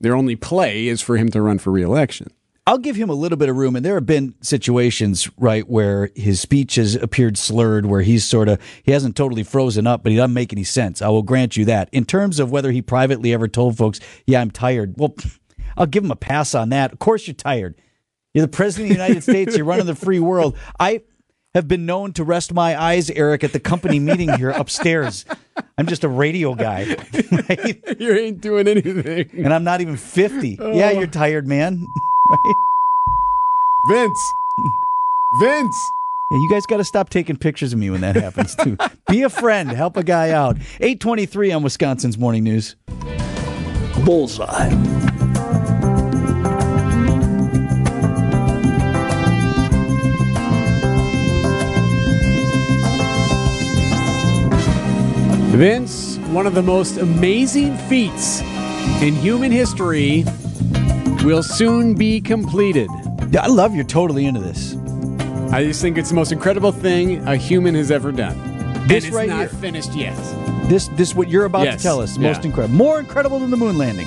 their 0.00 0.17
only 0.17 0.35
play 0.35 0.88
is 0.88 1.00
for 1.00 1.17
him 1.17 1.29
to 1.31 1.41
run 1.41 1.58
for 1.58 1.70
reelection. 1.70 2.32
I'll 2.64 2.79
give 2.79 2.94
him 2.94 3.11
a 3.11 3.14
little 3.14 3.37
bit 3.37 3.49
of 3.49 3.56
room. 3.56 3.75
And 3.75 3.85
there 3.85 3.94
have 3.94 4.06
been 4.06 4.35
situations, 4.41 5.29
right, 5.37 5.69
where 5.69 6.11
his 6.14 6.41
speech 6.41 6.76
has 6.76 6.94
appeared 6.94 7.37
slurred, 7.37 7.87
where 7.87 8.03
he's 8.03 8.25
sort 8.25 8.49
of, 8.49 8.61
he 8.85 8.93
hasn't 8.93 9.17
totally 9.17 9.43
frozen 9.43 9.87
up, 9.87 10.03
but 10.03 10.12
he 10.12 10.17
doesn't 10.17 10.32
make 10.32 10.53
any 10.53 10.64
sense. 10.64 11.03
I 11.03 11.09
will 11.09 11.23
grant 11.23 11.56
you 11.56 11.64
that. 11.64 11.88
In 11.91 12.05
terms 12.05 12.39
of 12.39 12.53
whether 12.53 12.70
he 12.70 12.81
privately 12.81 13.32
ever 13.32 13.48
told 13.48 13.77
folks, 13.77 13.98
yeah, 14.27 14.41
I'm 14.41 14.51
tired. 14.51 14.94
Well, 14.96 15.15
I'll 15.77 15.86
give 15.86 16.05
him 16.05 16.10
a 16.10 16.17
pass 16.17 16.55
on 16.55 16.69
that. 16.69 16.93
Of 16.93 16.98
course 16.98 17.27
you're 17.27 17.34
tired. 17.34 17.75
You're 18.34 18.46
the 18.46 18.53
president 18.53 18.91
of 18.91 18.96
the 18.96 19.03
United 19.03 19.22
States. 19.22 19.56
You're 19.56 19.67
running 19.67 19.86
the 19.86 19.94
free 19.94 20.20
world. 20.20 20.56
I 20.79 21.03
have 21.55 21.69
been 21.69 21.84
known 21.84 22.13
to 22.15 22.25
rest 22.25 22.55
my 22.55 22.81
eyes, 22.81 23.10
Eric, 23.10 23.44
at 23.44 23.53
the 23.53 23.60
company 23.60 23.98
meeting 23.98 24.32
here 24.34 24.51
upstairs. 24.51 25.25
I'm 25.77 25.86
just 25.86 26.05
a 26.05 26.08
radio 26.08 26.55
guy, 26.55 26.86
right? 27.48 27.82
you 28.01 28.13
ain't 28.13 28.41
doing 28.41 28.69
anything. 28.69 29.31
And 29.44 29.53
I'm 29.53 29.65
not 29.65 29.81
even 29.81 29.96
50. 29.96 30.58
Yeah, 30.60 30.93
you're 30.93 31.06
tired, 31.06 31.46
man. 31.46 31.86
Right? 32.32 32.55
Vince. 33.89 34.32
Vince. 35.41 35.93
Yeah, 36.31 36.39
you 36.39 36.48
guys 36.48 36.65
got 36.67 36.79
to 36.79 36.84
stop 36.84 37.10
taking 37.10 37.36
pictures 37.36 37.72
of 37.72 37.79
me 37.79 37.91
when 37.91 38.01
that 38.01 38.17
happens 38.17 38.55
too. 38.56 38.77
Be 39.08 39.22
a 39.22 39.29
friend, 39.29 39.70
help 39.70 39.96
a 39.96 40.03
guy 40.03 40.31
out. 40.31 40.56
823 40.81 41.53
on 41.53 41.62
Wisconsin's 41.62 42.17
Morning 42.17 42.44
News. 42.44 42.77
Bullseye. 44.05 44.70
Vince, 55.53 56.17
one 56.31 56.46
of 56.46 56.55
the 56.55 56.62
most 56.62 56.96
amazing 56.96 57.77
feats 57.77 58.41
in 59.03 59.15
human 59.17 59.53
history 59.53 60.24
will 61.24 61.43
soon 61.43 61.94
be 61.94 62.20
completed. 62.20 62.88
I 63.38 63.46
love 63.46 63.74
you're 63.74 63.84
totally 63.84 64.26
into 64.26 64.41
this. 64.41 64.74
I 65.52 65.64
just 65.64 65.81
think 65.81 65.98
it's 65.98 66.08
the 66.08 66.14
most 66.14 66.32
incredible 66.32 66.72
thing 66.72 67.26
a 67.29 67.36
human 67.36 67.74
has 67.74 67.91
ever 67.91 68.10
done. 68.12 68.36
This 68.88 69.05
and 69.05 69.06
it's 69.06 69.10
right 69.10 69.29
not 69.29 69.38
here. 69.41 69.48
finished 69.48 69.94
yet. 69.94 70.17
This 70.69 70.88
this 70.88 71.14
what 71.14 71.29
you're 71.29 71.44
about 71.44 71.64
Yes, 71.64 71.76
to 71.79 71.82
tell 71.82 72.00
us. 72.00 72.17
yeah. 72.17 72.29
Most 72.29 72.44
incredible. 72.44 72.74
More 72.74 72.98
incredible 72.98 73.38
than 73.38 73.50
the 73.50 73.56
moon 73.56 73.79
landing. 73.79 74.06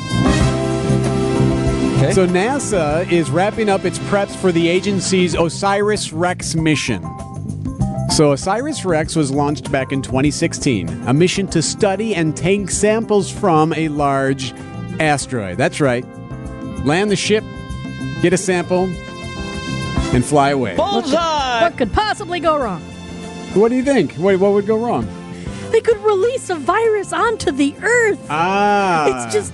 Okay. 1.98 2.12
So 2.12 2.27
NASA 2.27 3.10
is 3.10 3.29
wrapping 3.31 3.69
up 3.69 3.86
its 3.86 3.98
preps 4.00 4.36
for 4.36 4.51
the 4.51 4.67
agency's 4.67 5.34
OSIRIS 5.36 6.12
REx 6.13 6.53
mission. 6.55 7.01
So 8.12 8.31
OSIRIS 8.34 8.84
REx 8.86 9.15
was 9.15 9.31
launched 9.31 9.72
back 9.72 9.91
in 9.91 10.01
2016, 10.01 10.89
a 11.07 11.13
mission 11.13 11.48
to 11.48 11.62
study 11.62 12.13
and 12.13 12.36
take 12.36 12.69
samples 12.69 13.31
from 13.31 13.74
a 13.74 13.88
large 13.88 14.51
asteroid. 15.00 15.57
That's 15.57 15.79
right. 15.79 16.05
Land 16.86 17.10
the 17.10 17.15
ship, 17.15 17.44
get 18.22 18.32
a 18.32 18.38
sample, 18.38 18.84
and 20.13 20.24
fly 20.24 20.51
away. 20.51 20.75
What 20.75 21.75
could 21.77 21.92
possibly 21.92 22.39
go 22.39 22.58
wrong? 22.58 22.82
What 23.56 23.70
do 23.70 23.75
you 23.75 23.84
think? 23.84 24.13
What, 24.13 24.39
what 24.39 24.54
would 24.54 24.68
go 24.68 24.77
wrong? 24.77 25.08
They 25.72 25.82
could 25.82 25.98
release 26.04 26.50
a 26.51 26.56
virus 26.56 27.12
onto 27.12 27.51
the 27.51 27.75
Earth. 27.82 28.25
Ah. 28.30 29.25
It's 29.25 29.34
just 29.34 29.54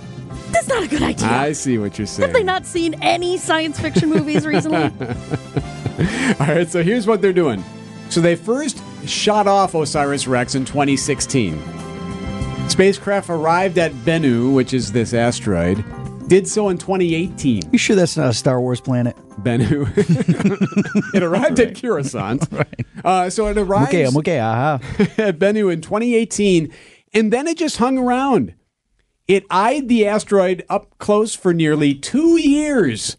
That's 0.52 0.68
not 0.68 0.84
a 0.84 0.88
good 0.88 1.02
idea. 1.02 1.28
I 1.28 1.54
see 1.54 1.78
what 1.78 1.98
you're 1.98 2.06
saying. 2.06 2.28
Have 2.28 2.34
they 2.36 2.44
not 2.44 2.66
seen 2.66 2.96
any 3.02 3.38
science 3.38 3.80
fiction 3.80 4.10
movies 4.10 4.46
recently? 4.46 4.84
All 6.40 6.48
right, 6.48 6.68
so 6.70 6.84
here's 6.84 7.08
what 7.08 7.22
they're 7.22 7.32
doing. 7.32 7.64
So 8.10 8.20
they 8.20 8.36
first 8.36 8.84
shot 9.08 9.48
off 9.48 9.74
Osiris 9.74 10.28
Rex 10.28 10.54
in 10.56 10.66
2016. 10.66 11.58
Spacecraft 12.68 13.30
arrived 13.30 13.78
at 13.78 13.92
Bennu, 13.94 14.54
which 14.54 14.74
is 14.74 14.92
this 14.92 15.14
asteroid, 15.14 15.84
did 16.32 16.48
so 16.48 16.70
in 16.70 16.78
2018. 16.78 17.64
You 17.74 17.78
sure 17.78 17.94
that's 17.94 18.16
not 18.16 18.30
a 18.30 18.34
Star 18.34 18.62
Wars 18.62 18.80
planet? 18.80 19.18
Bennu. 19.42 19.86
it 21.14 21.24
arrived 21.24 21.60
at 21.60 21.76
Coruscant. 21.76 22.48
right. 22.54 22.86
Uh, 23.04 23.30
so 23.30 23.48
it 23.48 23.58
arrived 23.58 23.90
Okay, 23.90 24.06
I'm 24.06 24.16
okay. 24.16 24.40
Aha. 24.40 24.80
at 25.18 25.40
Bennu 25.40 25.74
in 25.74 25.82
2018, 25.82 26.74
and 27.14 27.34
then 27.34 27.48
it 27.48 27.58
just 27.58 27.78
hung 27.78 27.98
around. 27.98 28.54
It 29.28 29.44
eyed 29.50 29.90
the 29.90 30.08
asteroid 30.08 30.64
up 30.70 30.98
close 31.00 31.36
for 31.36 31.54
nearly 31.54 31.94
two 31.94 32.40
years. 32.40 33.18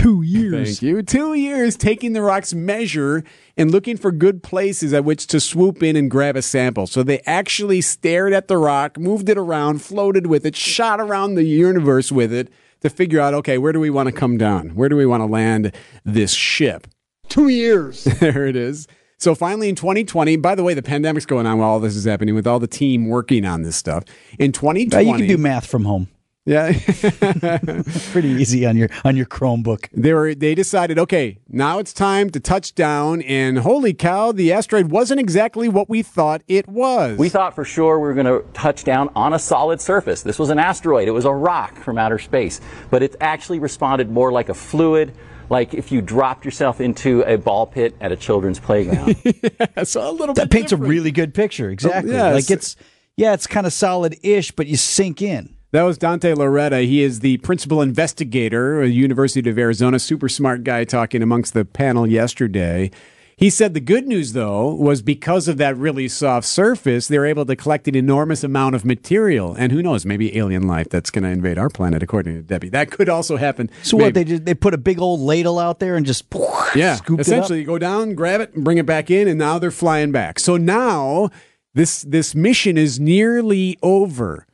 Two 0.00 0.22
years. 0.22 0.78
Thank 0.78 0.82
you. 0.82 1.02
Two 1.02 1.34
years 1.34 1.76
taking 1.76 2.12
the 2.14 2.22
rock's 2.22 2.54
measure 2.54 3.22
and 3.56 3.70
looking 3.70 3.96
for 3.96 4.10
good 4.10 4.42
places 4.42 4.92
at 4.94 5.04
which 5.04 5.26
to 5.28 5.40
swoop 5.40 5.82
in 5.82 5.94
and 5.96 6.10
grab 6.10 6.36
a 6.36 6.42
sample. 6.42 6.86
So 6.86 7.02
they 7.02 7.20
actually 7.26 7.80
stared 7.82 8.32
at 8.32 8.48
the 8.48 8.56
rock, 8.56 8.98
moved 8.98 9.28
it 9.28 9.36
around, 9.36 9.82
floated 9.82 10.26
with 10.26 10.46
it, 10.46 10.56
shot 10.56 11.00
around 11.00 11.34
the 11.34 11.44
universe 11.44 12.10
with 12.10 12.32
it 12.32 12.50
to 12.80 12.88
figure 12.88 13.20
out, 13.20 13.34
okay, 13.34 13.58
where 13.58 13.72
do 13.72 13.80
we 13.80 13.90
want 13.90 14.06
to 14.08 14.12
come 14.12 14.38
down? 14.38 14.70
Where 14.70 14.88
do 14.88 14.96
we 14.96 15.04
want 15.04 15.20
to 15.20 15.26
land 15.26 15.74
this 16.04 16.32
ship? 16.32 16.86
Two 17.28 17.48
years. 17.48 18.04
there 18.20 18.46
it 18.46 18.56
is. 18.56 18.88
So 19.18 19.34
finally 19.34 19.68
in 19.68 19.74
2020, 19.74 20.36
by 20.36 20.54
the 20.54 20.62
way, 20.62 20.72
the 20.72 20.82
pandemic's 20.82 21.26
going 21.26 21.46
on 21.46 21.58
while 21.58 21.72
all 21.72 21.80
this 21.80 21.94
is 21.94 22.06
happening 22.06 22.34
with 22.34 22.46
all 22.46 22.58
the 22.58 22.66
team 22.66 23.08
working 23.08 23.44
on 23.44 23.62
this 23.62 23.76
stuff. 23.76 24.04
In 24.38 24.50
2020, 24.52 24.96
Uh, 24.96 25.12
you 25.12 25.18
can 25.18 25.28
do 25.28 25.36
math 25.36 25.66
from 25.66 25.84
home. 25.84 26.08
Yeah. 26.46 26.72
Pretty 28.12 28.28
easy 28.28 28.66
on 28.66 28.76
your 28.76 28.88
on 29.04 29.16
your 29.16 29.26
Chromebook. 29.26 29.88
they 29.92 30.12
were 30.12 30.34
they 30.34 30.54
decided 30.54 30.98
okay 30.98 31.38
now 31.48 31.78
it's 31.78 31.92
time 31.92 32.30
to 32.30 32.40
touch 32.40 32.74
down 32.74 33.22
and 33.22 33.58
holy 33.58 33.92
cow 33.92 34.32
the 34.32 34.52
asteroid 34.52 34.90
wasn't 34.90 35.20
exactly 35.20 35.68
what 35.68 35.88
we 35.88 36.02
thought 36.02 36.42
it 36.48 36.66
was 36.66 37.18
We 37.18 37.28
thought 37.28 37.54
for 37.54 37.64
sure 37.64 37.98
we 37.98 38.08
were 38.08 38.14
going 38.14 38.26
to 38.26 38.44
touch 38.52 38.84
down 38.84 39.10
on 39.14 39.32
a 39.34 39.38
solid 39.38 39.80
surface. 39.80 40.22
This 40.22 40.38
was 40.38 40.50
an 40.50 40.58
asteroid. 40.58 41.08
It 41.08 41.12
was 41.12 41.24
a 41.24 41.32
rock 41.32 41.76
from 41.76 41.98
outer 41.98 42.18
space. 42.18 42.60
But 42.90 43.02
it 43.02 43.16
actually 43.20 43.58
responded 43.58 44.10
more 44.10 44.32
like 44.32 44.48
a 44.48 44.54
fluid, 44.54 45.12
like 45.50 45.74
if 45.74 45.92
you 45.92 46.00
dropped 46.00 46.44
yourself 46.44 46.80
into 46.80 47.22
a 47.22 47.36
ball 47.36 47.66
pit 47.66 47.94
at 48.00 48.12
a 48.12 48.16
children's 48.16 48.58
playground. 48.58 49.16
so 49.84 50.08
a 50.08 50.12
little 50.12 50.34
That 50.34 50.48
bit 50.48 50.58
paints 50.58 50.72
a 50.72 50.76
really 50.76 51.10
good 51.12 51.34
picture. 51.34 51.68
Oh, 51.68 51.72
exactly. 51.72 52.12
yes. 52.12 52.34
Like 52.34 52.50
it's 52.50 52.76
yeah, 53.16 53.34
it's 53.34 53.46
kind 53.46 53.66
of 53.66 53.72
solid-ish, 53.72 54.52
but 54.52 54.66
you 54.66 54.76
sink 54.76 55.20
in. 55.20 55.54
That 55.72 55.82
was 55.84 55.98
dante 55.98 56.34
lauretta 56.34 56.84
he 56.84 57.02
is 57.02 57.20
the 57.20 57.36
principal 57.38 57.80
investigator 57.80 58.82
at 58.82 58.86
the 58.86 58.92
university 58.92 59.48
of 59.48 59.58
arizona 59.58 59.98
super 59.98 60.28
smart 60.28 60.64
guy 60.64 60.84
talking 60.84 61.22
amongst 61.22 61.54
the 61.54 61.64
panel 61.64 62.06
yesterday 62.06 62.90
he 63.36 63.48
said 63.48 63.72
the 63.72 63.80
good 63.80 64.06
news 64.06 64.32
though 64.32 64.74
was 64.74 65.00
because 65.00 65.46
of 65.48 65.58
that 65.58 65.76
really 65.76 66.08
soft 66.08 66.46
surface 66.46 67.06
they're 67.06 67.24
able 67.24 67.46
to 67.46 67.54
collect 67.54 67.86
an 67.86 67.94
enormous 67.94 68.42
amount 68.42 68.74
of 68.74 68.84
material 68.84 69.54
and 69.54 69.70
who 69.70 69.80
knows 69.82 70.04
maybe 70.04 70.36
alien 70.36 70.66
life 70.66 70.88
that's 70.88 71.10
going 71.10 71.22
to 71.22 71.30
invade 71.30 71.56
our 71.56 71.68
planet 71.68 72.02
according 72.02 72.34
to 72.34 72.42
debbie 72.42 72.68
that 72.68 72.90
could 72.90 73.08
also 73.08 73.36
happen 73.36 73.70
So 73.82 73.96
Maybe. 73.96 74.06
what 74.06 74.14
they 74.14 74.24
did? 74.24 74.46
They 74.46 74.54
put 74.54 74.74
a 74.74 74.78
big 74.78 75.00
old 75.00 75.20
ladle 75.20 75.58
out 75.58 75.78
there 75.78 75.94
and 75.94 76.04
just 76.04 76.24
Yeah, 76.74 76.98
essentially, 77.18 77.60
you 77.60 77.64
go 77.64 77.78
down, 77.78 78.14
grab 78.14 78.40
it, 78.40 78.54
and 78.54 78.62
bring 78.62 78.78
it 78.78 78.86
back 78.86 79.10
in, 79.10 79.26
and 79.26 79.38
now 79.38 79.58
they're 79.58 79.72
flying 79.72 80.12
back. 80.12 80.38
So 80.38 80.56
now 80.56 81.30
this 81.74 82.02
this 82.02 82.34
mission 82.34 82.78
is 82.78 83.00
nearly 83.00 83.76
over. 83.82 84.46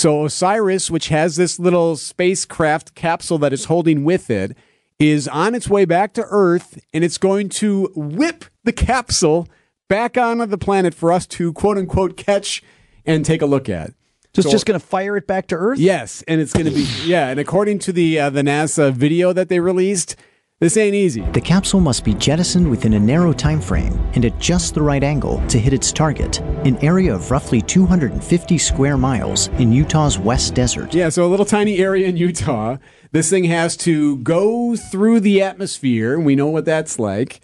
So 0.00 0.24
Osiris, 0.24 0.90
which 0.90 1.08
has 1.08 1.36
this 1.36 1.58
little 1.58 1.94
spacecraft 1.94 2.94
capsule 2.94 3.36
that 3.36 3.52
it's 3.52 3.66
holding 3.66 4.02
with 4.02 4.30
it, 4.30 4.56
is 4.98 5.28
on 5.28 5.54
its 5.54 5.68
way 5.68 5.84
back 5.84 6.14
to 6.14 6.24
Earth, 6.30 6.80
and 6.94 7.04
it's 7.04 7.18
going 7.18 7.50
to 7.50 7.92
whip 7.94 8.46
the 8.64 8.72
capsule 8.72 9.46
back 9.90 10.16
onto 10.16 10.46
the 10.46 10.56
planet 10.56 10.94
for 10.94 11.12
us 11.12 11.26
to 11.26 11.52
quote 11.52 11.76
unquote 11.76 12.16
catch 12.16 12.62
and 13.04 13.26
take 13.26 13.42
a 13.42 13.46
look 13.46 13.68
at. 13.68 13.88
up. 13.88 13.94
So 14.32 14.40
it's 14.40 14.50
just 14.50 14.64
going 14.64 14.80
to 14.80 14.86
fire 14.86 15.18
it 15.18 15.26
back 15.26 15.48
to 15.48 15.54
Earth. 15.54 15.78
Yes, 15.78 16.24
and 16.26 16.40
it's 16.40 16.54
going 16.54 16.64
to 16.64 16.72
be 16.72 16.88
yeah. 17.04 17.28
And 17.28 17.38
according 17.38 17.80
to 17.80 17.92
the 17.92 18.20
uh, 18.20 18.30
the 18.30 18.40
NASA 18.40 18.94
video 18.94 19.34
that 19.34 19.50
they 19.50 19.60
released, 19.60 20.16
this 20.60 20.76
ain't 20.76 20.94
easy. 20.94 21.22
The 21.32 21.40
capsule 21.40 21.80
must 21.80 22.04
be 22.04 22.12
jettisoned 22.12 22.68
within 22.68 22.92
a 22.92 23.00
narrow 23.00 23.32
time 23.32 23.62
frame 23.62 23.98
and 24.14 24.26
at 24.26 24.38
just 24.38 24.74
the 24.74 24.82
right 24.82 25.02
angle 25.02 25.42
to 25.48 25.58
hit 25.58 25.72
its 25.72 25.90
target, 25.90 26.40
an 26.66 26.76
area 26.84 27.14
of 27.14 27.30
roughly 27.30 27.62
250 27.62 28.58
square 28.58 28.98
miles 28.98 29.48
in 29.58 29.72
Utah's 29.72 30.18
West 30.18 30.54
Desert. 30.54 30.92
Yeah, 30.94 31.08
so 31.08 31.24
a 31.24 31.28
little 31.28 31.46
tiny 31.46 31.78
area 31.78 32.06
in 32.06 32.18
Utah. 32.18 32.76
This 33.12 33.30
thing 33.30 33.44
has 33.44 33.74
to 33.78 34.18
go 34.18 34.76
through 34.76 35.20
the 35.20 35.40
atmosphere. 35.42 36.14
and 36.14 36.26
We 36.26 36.36
know 36.36 36.48
what 36.48 36.66
that's 36.66 36.98
like. 36.98 37.40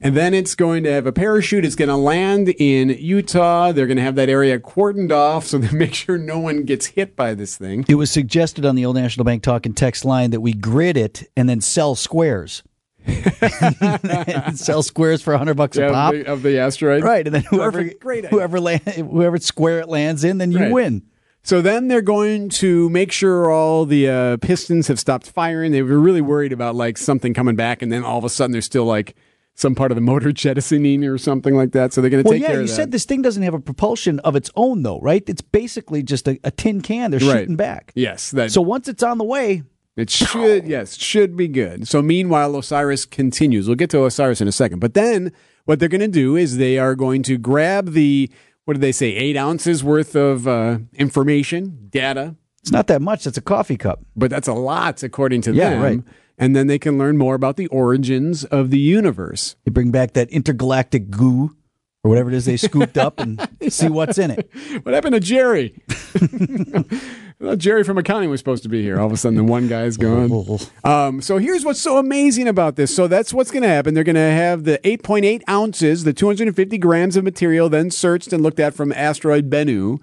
And 0.00 0.16
then 0.16 0.32
it's 0.32 0.54
going 0.54 0.84
to 0.84 0.92
have 0.92 1.06
a 1.06 1.12
parachute. 1.12 1.64
It's 1.64 1.74
going 1.74 1.88
to 1.88 1.96
land 1.96 2.50
in 2.50 2.90
Utah. 2.90 3.72
They're 3.72 3.88
going 3.88 3.96
to 3.96 4.02
have 4.02 4.14
that 4.14 4.28
area 4.28 4.58
cordoned 4.60 5.10
off 5.10 5.46
so 5.46 5.58
they 5.58 5.76
make 5.76 5.92
sure 5.94 6.16
no 6.16 6.38
one 6.38 6.62
gets 6.62 6.86
hit 6.86 7.16
by 7.16 7.34
this 7.34 7.56
thing. 7.56 7.84
It 7.88 7.96
was 7.96 8.10
suggested 8.10 8.64
on 8.64 8.76
the 8.76 8.86
old 8.86 8.94
National 8.96 9.24
Bank 9.24 9.42
talk 9.42 9.66
and 9.66 9.76
text 9.76 10.04
line 10.04 10.30
that 10.30 10.40
we 10.40 10.52
grid 10.52 10.96
it 10.96 11.28
and 11.36 11.48
then 11.48 11.60
sell 11.60 11.94
squares. 11.96 12.62
sell 14.54 14.82
squares 14.82 15.22
for 15.22 15.36
hundred 15.36 15.54
bucks 15.54 15.76
a 15.78 15.88
pop. 15.88 16.12
of, 16.12 16.18
the, 16.18 16.26
of 16.32 16.42
the 16.42 16.58
asteroid. 16.58 17.02
Right, 17.02 17.26
and 17.26 17.34
then 17.34 17.42
whoever 17.44 17.82
whoever 18.28 18.60
land, 18.60 18.82
whoever 18.82 19.38
square 19.38 19.80
it 19.80 19.88
lands 19.88 20.24
in, 20.24 20.38
then 20.38 20.52
you 20.52 20.58
Right. 20.58 20.72
win. 20.72 21.02
So 21.42 21.62
then 21.62 21.88
they're 21.88 22.02
going 22.02 22.50
to 22.50 22.90
make 22.90 23.10
sure 23.12 23.50
all 23.50 23.86
the 23.86 24.08
uh, 24.08 24.36
pistons 24.38 24.88
have 24.88 24.98
stopped 25.00 25.30
firing. 25.30 25.72
They 25.72 25.80
were 25.82 25.98
really 25.98 26.20
worried 26.20 26.52
about 26.52 26.74
like 26.74 26.98
something 26.98 27.32
coming 27.32 27.56
back, 27.56 27.80
and 27.80 27.90
then 27.90 28.04
all 28.04 28.18
of 28.18 28.24
a 28.24 28.28
sudden 28.28 28.52
they're 28.52 28.60
still 28.60 28.84
like 28.84 29.16
some 29.60 29.74
part 29.74 29.90
of 29.90 29.96
the 29.96 30.00
motor 30.00 30.30
jettisoning 30.30 31.02
or 31.04 31.18
something 31.18 31.56
like 31.56 31.72
that. 31.72 31.92
So 31.92 32.00
they're 32.00 32.10
going 32.10 32.22
to 32.22 32.28
Well, 32.28 32.34
take 32.34 32.42
yeah, 32.42 32.48
care 32.48 32.60
of 32.60 32.66
that. 32.68 32.72
Yeah, 32.72 32.76
you 32.76 32.76
said 32.76 32.92
this 32.92 33.04
thing 33.04 33.22
doesn't 33.22 33.42
have 33.42 33.54
a 33.54 33.58
propulsion 33.58 34.20
of 34.20 34.36
its 34.36 34.50
own, 34.54 34.84
though, 34.84 35.00
right? 35.00 35.24
It's 35.26 35.42
basically 35.42 36.02
just 36.04 36.28
a, 36.28 36.38
a 36.44 36.52
tin 36.52 36.80
can 36.80 37.10
they're 37.10 37.18
Right. 37.20 37.40
shooting 37.40 37.56
back. 37.56 37.90
Yes, 37.96 38.30
that 38.30 38.52
So 38.52 38.60
once 38.62 38.86
it's 38.86 39.02
on 39.02 39.18
the 39.18 39.24
way, 39.24 39.64
It 39.96 40.10
should, 40.10 40.68
yes, 40.68 40.96
should 40.96 41.36
be 41.36 41.48
good. 41.48 41.88
So 41.88 42.00
meanwhile, 42.02 42.56
Osiris 42.56 43.04
continues. 43.04 43.66
We'll 43.66 43.74
get 43.74 43.90
to 43.90 44.04
Osiris 44.04 44.40
in 44.40 44.46
a 44.46 44.52
second. 44.52 44.78
But 44.78 44.94
then 44.94 45.32
what 45.64 45.80
they're 45.80 45.88
going 45.88 46.02
to 46.02 46.06
do 46.08 46.36
is 46.36 46.56
they 46.56 46.78
are 46.78 46.94
going 46.94 47.24
to 47.24 47.36
grab 47.36 47.90
the, 47.94 48.30
what 48.64 48.74
did 48.74 48.80
they 48.80 48.92
say, 48.92 49.08
eight 49.08 49.36
ounces 49.36 49.82
worth 49.82 50.14
of 50.14 50.46
uh, 50.46 50.78
information, 50.94 51.88
data, 51.90 52.36
it's 52.60 52.70
not 52.70 52.86
that 52.88 53.02
much. 53.02 53.24
That's 53.24 53.38
a 53.38 53.40
coffee 53.42 53.76
cup. 53.76 54.00
but 54.14 54.30
that's 54.30 54.46
a 54.46 54.52
lot 54.54 55.02
according 55.02 55.40
to 55.42 55.52
Yeah, 55.52 55.70
them. 55.70 55.82
right. 55.82 56.00
And 56.38 56.54
then 56.54 56.68
they 56.68 56.78
can 56.78 56.98
learn 56.98 57.18
more 57.18 57.34
about 57.34 57.56
the 57.56 57.66
origins 57.66 58.44
of 58.44 58.70
the 58.70 58.78
universe. 58.78 59.56
They 59.64 59.70
bring 59.70 59.90
back 59.90 60.12
that 60.12 60.30
intergalactic 60.30 61.10
goo 61.10 61.56
or 62.04 62.08
whatever 62.08 62.30
it 62.30 62.34
is 62.34 62.44
they 62.44 62.56
scooped 62.56 62.96
up 62.96 63.18
and 63.18 63.46
see 63.68 63.88
what's 63.88 64.18
in 64.18 64.30
it. 64.30 64.48
What 64.84 64.94
happened 64.94 65.14
to 65.14 65.20
Jerry? 65.20 65.74
Well, 67.40 67.54
Jerry 67.54 67.84
from 67.84 67.98
accounting 67.98 68.30
was 68.30 68.40
supposed 68.40 68.64
to 68.64 68.68
be 68.68 68.82
here. 68.82 68.98
All 68.98 69.06
of 69.06 69.12
a 69.12 69.16
sudden, 69.16 69.36
the 69.36 69.44
one 69.44 69.68
guy's 69.68 69.96
gone. 69.96 70.28
Um, 70.84 71.20
so 71.20 71.38
here's 71.38 71.64
what's 71.64 71.80
so 71.80 71.98
amazing 71.98 72.48
about 72.48 72.76
this. 72.76 72.94
So 72.94 73.06
that's 73.06 73.32
what's 73.32 73.50
going 73.50 73.62
to 73.62 73.68
happen. 73.68 73.94
They're 73.94 74.04
going 74.04 74.16
to 74.16 74.20
have 74.20 74.64
the 74.64 74.78
8.8 74.84 75.42
ounces, 75.48 76.04
the 76.04 76.12
250 76.12 76.78
grams 76.78 77.16
of 77.16 77.24
material, 77.24 77.68
then 77.68 77.90
searched 77.90 78.32
and 78.32 78.42
looked 78.42 78.58
at 78.58 78.74
from 78.74 78.92
asteroid 78.92 79.50
Bennu. 79.50 80.00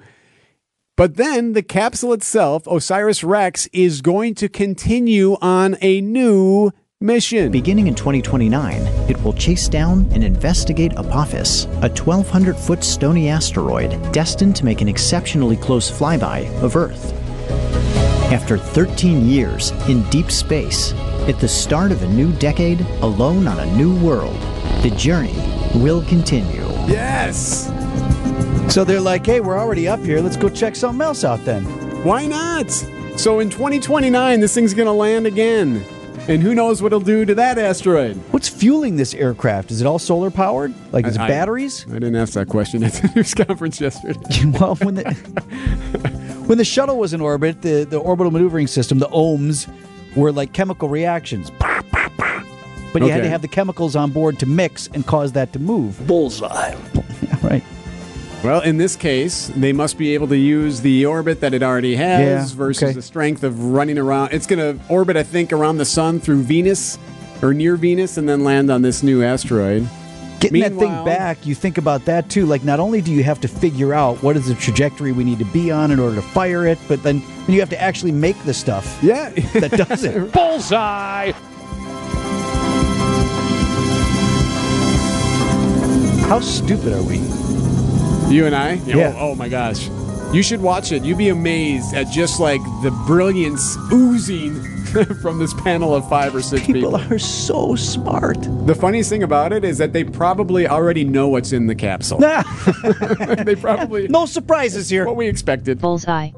But 0.97 1.17
then 1.17 1.51
the 1.51 1.61
capsule 1.61 2.13
itself, 2.13 2.65
Osiris 2.67 3.21
Rex, 3.21 3.67
is 3.73 4.01
going 4.01 4.33
to 4.35 4.47
continue 4.47 5.35
on 5.41 5.75
a 5.81 5.99
new 5.99 6.71
mission. 7.01 7.51
Beginning 7.51 7.87
in 7.87 7.95
2029, 7.95 8.81
it 9.09 9.21
will 9.21 9.33
chase 9.33 9.67
down 9.67 10.09
and 10.13 10.23
investigate 10.23 10.93
Apophis, 10.93 11.65
a 11.81 11.89
1,200 11.89 12.55
foot 12.55 12.81
stony 12.81 13.27
asteroid 13.27 13.91
destined 14.13 14.55
to 14.55 14.63
make 14.63 14.79
an 14.79 14.87
exceptionally 14.87 15.57
close 15.57 15.91
flyby 15.91 16.49
of 16.61 16.77
Earth. 16.77 17.11
After 18.31 18.57
13 18.57 19.27
years 19.27 19.71
in 19.89 20.01
deep 20.09 20.31
space, 20.31 20.93
at 21.27 21.41
the 21.41 21.47
start 21.47 21.91
of 21.91 22.03
a 22.03 22.07
new 22.07 22.31
decade, 22.33 22.79
alone 23.01 23.49
on 23.49 23.59
a 23.59 23.75
new 23.75 23.93
world, 23.99 24.39
the 24.81 24.93
journey 24.97 25.35
will 25.75 26.03
continue. 26.05 26.63
Yes. 26.87 27.69
So 28.69 28.83
they're 28.83 28.99
like, 28.99 29.25
hey, 29.25 29.39
we're 29.39 29.57
already 29.57 29.87
up 29.87 30.01
here. 30.01 30.19
Let's 30.19 30.35
go 30.35 30.49
check 30.49 30.75
something 30.75 31.01
else 31.01 31.23
out 31.23 31.43
then. 31.45 31.63
Why 32.03 32.25
not? 32.27 32.69
So 33.15 33.39
in 33.39 33.49
2029, 33.49 34.39
this 34.41 34.53
thing's 34.53 34.73
going 34.73 34.87
to 34.87 34.91
land 34.91 35.25
again. 35.25 35.83
And 36.27 36.41
who 36.41 36.55
knows 36.55 36.81
what 36.81 36.87
it'll 36.87 36.99
do 36.99 37.23
to 37.23 37.35
that 37.35 37.57
asteroid? 37.57 38.17
What's 38.31 38.49
fueling 38.49 38.95
this 38.95 39.13
aircraft? 39.13 39.71
Is 39.71 39.79
it 39.79 39.87
all 39.87 39.99
solar 39.99 40.31
powered? 40.31 40.73
Like, 40.91 41.05
is 41.05 41.15
it 41.15 41.19
batteries? 41.19 41.85
I 41.87 41.93
didn't 41.93 42.15
ask 42.15 42.33
that 42.33 42.49
question 42.49 42.83
at 42.83 42.93
the 42.93 43.11
news 43.15 43.33
conference 43.33 43.79
yesterday. 43.79 44.19
well, 44.59 44.75
when 44.75 44.95
the 44.95 45.03
when 46.47 46.57
the 46.57 46.65
shuttle 46.65 46.97
was 46.97 47.13
in 47.13 47.21
orbit, 47.21 47.61
the, 47.61 47.85
the 47.85 47.97
orbital 47.97 48.31
maneuvering 48.31 48.67
system, 48.67 48.97
the 48.99 49.07
ohms, 49.09 49.71
were 50.15 50.31
like 50.31 50.51
chemical 50.51 50.89
reactions. 50.89 51.51
But 51.59 53.03
you 53.03 53.09
had 53.09 53.23
to 53.23 53.29
have 53.29 53.41
the 53.41 53.47
chemicals 53.47 53.95
on 53.95 54.11
board 54.11 54.39
to 54.39 54.45
mix 54.45 54.87
and 54.87 55.05
cause 55.05 55.33
that 55.33 55.53
to 55.53 55.59
move. 55.59 56.07
Bullseye. 56.07 56.75
Right. 58.37 58.43
Well, 58.43 58.61
in 58.61 58.77
this 58.77 58.95
case, 58.95 59.51
they 59.55 59.73
must 59.73 59.97
be 59.97 60.13
able 60.13 60.27
to 60.27 60.37
use 60.37 60.81
the 60.81 61.05
orbit 61.05 61.41
that 61.41 61.53
it 61.53 61.63
already 61.63 61.95
has 61.95 62.51
Yeah, 62.51 62.57
versus 62.57 62.83
okay. 62.83 62.93
the 62.93 63.01
strength 63.01 63.43
of 63.43 63.63
running 63.65 63.97
around. 63.97 64.33
It's 64.33 64.47
going 64.47 64.59
to 64.59 64.83
orbit, 64.91 65.17
I 65.17 65.23
think, 65.23 65.51
around 65.53 65.77
the 65.77 65.85
sun 65.85 66.19
through 66.19 66.43
Venus 66.43 66.97
or 67.41 67.53
near 67.53 67.75
Venus 67.75 68.17
and 68.17 68.27
then 68.29 68.43
land 68.43 68.69
on 68.71 68.81
this 68.81 69.03
new 69.03 69.23
asteroid. 69.23 69.87
Getting 70.39 70.61
that 70.61 70.73
thing 70.73 71.05
back, 71.05 71.45
you 71.45 71.55
think 71.55 71.77
about 71.77 72.05
that 72.05 72.29
too. 72.29 72.45
Like, 72.45 72.63
not 72.63 72.79
only 72.79 73.01
do 73.01 73.11
you 73.11 73.23
have 73.23 73.39
to 73.41 73.47
figure 73.47 73.93
out 73.93 74.21
what 74.21 74.35
is 74.35 74.47
the 74.47 74.53
trajectory 74.53 75.11
we 75.11 75.23
need 75.23 75.39
to 75.39 75.45
be 75.45 75.71
on 75.71 75.89
in 75.91 75.99
order 75.99 76.15
to 76.17 76.21
fire 76.21 76.67
it, 76.67 76.77
but 76.87 77.01
then 77.03 77.23
then 77.47 77.53
you 77.53 77.59
have 77.61 77.69
to 77.69 77.81
actually 77.81 78.11
make 78.11 78.37
the 78.43 78.53
stuff 78.53 78.99
Yeah. 79.01 79.29
that 79.53 79.71
does 79.71 80.03
it. 80.03 80.31
Bullseye. 80.33 81.31
How 86.27 86.39
stupid 86.41 86.93
are 86.93 87.03
we? 87.03 87.19
You 88.27 88.47
and 88.47 88.55
I? 88.55 88.73
Yeah. 88.85 89.13
Oh, 89.15 89.31
oh 89.31 89.35
my 89.35 89.47
gosh. 89.49 89.87
You 90.33 90.41
should 90.41 90.61
watch 90.61 90.91
it. 90.91 91.03
You'd 91.05 91.17
be 91.17 91.29
amazed 91.29 91.93
at 91.93 92.11
just 92.11 92.39
like 92.39 92.61
the 92.81 92.91
brilliance 93.05 93.77
oozing 93.93 94.61
from 95.21 95.39
this 95.39 95.53
panel 95.53 95.93
of 95.93 96.09
five 96.09 96.35
or 96.35 96.41
six 96.41 96.65
people. 96.65 96.97
People 96.97 97.13
are 97.13 97.19
so 97.19 97.75
smart. 97.75 98.37
The 98.65 98.75
funniest 98.75 99.09
thing 99.09 99.23
about 99.23 99.53
it 99.53 99.63
is 99.63 99.77
that 99.77 99.93
they 99.93 100.03
probably 100.03 100.67
already 100.67 101.03
know 101.03 101.27
what's 101.27 101.53
in 101.53 101.67
the 101.67 101.75
capsule. 101.75 102.17
they 103.43 103.55
probably 103.55 104.07
no 104.07 104.25
surprises 104.25 104.89
here. 104.89 105.05
What 105.05 105.15
we 105.15 105.27
expected. 105.27 105.79
Bullseye. 105.79 106.31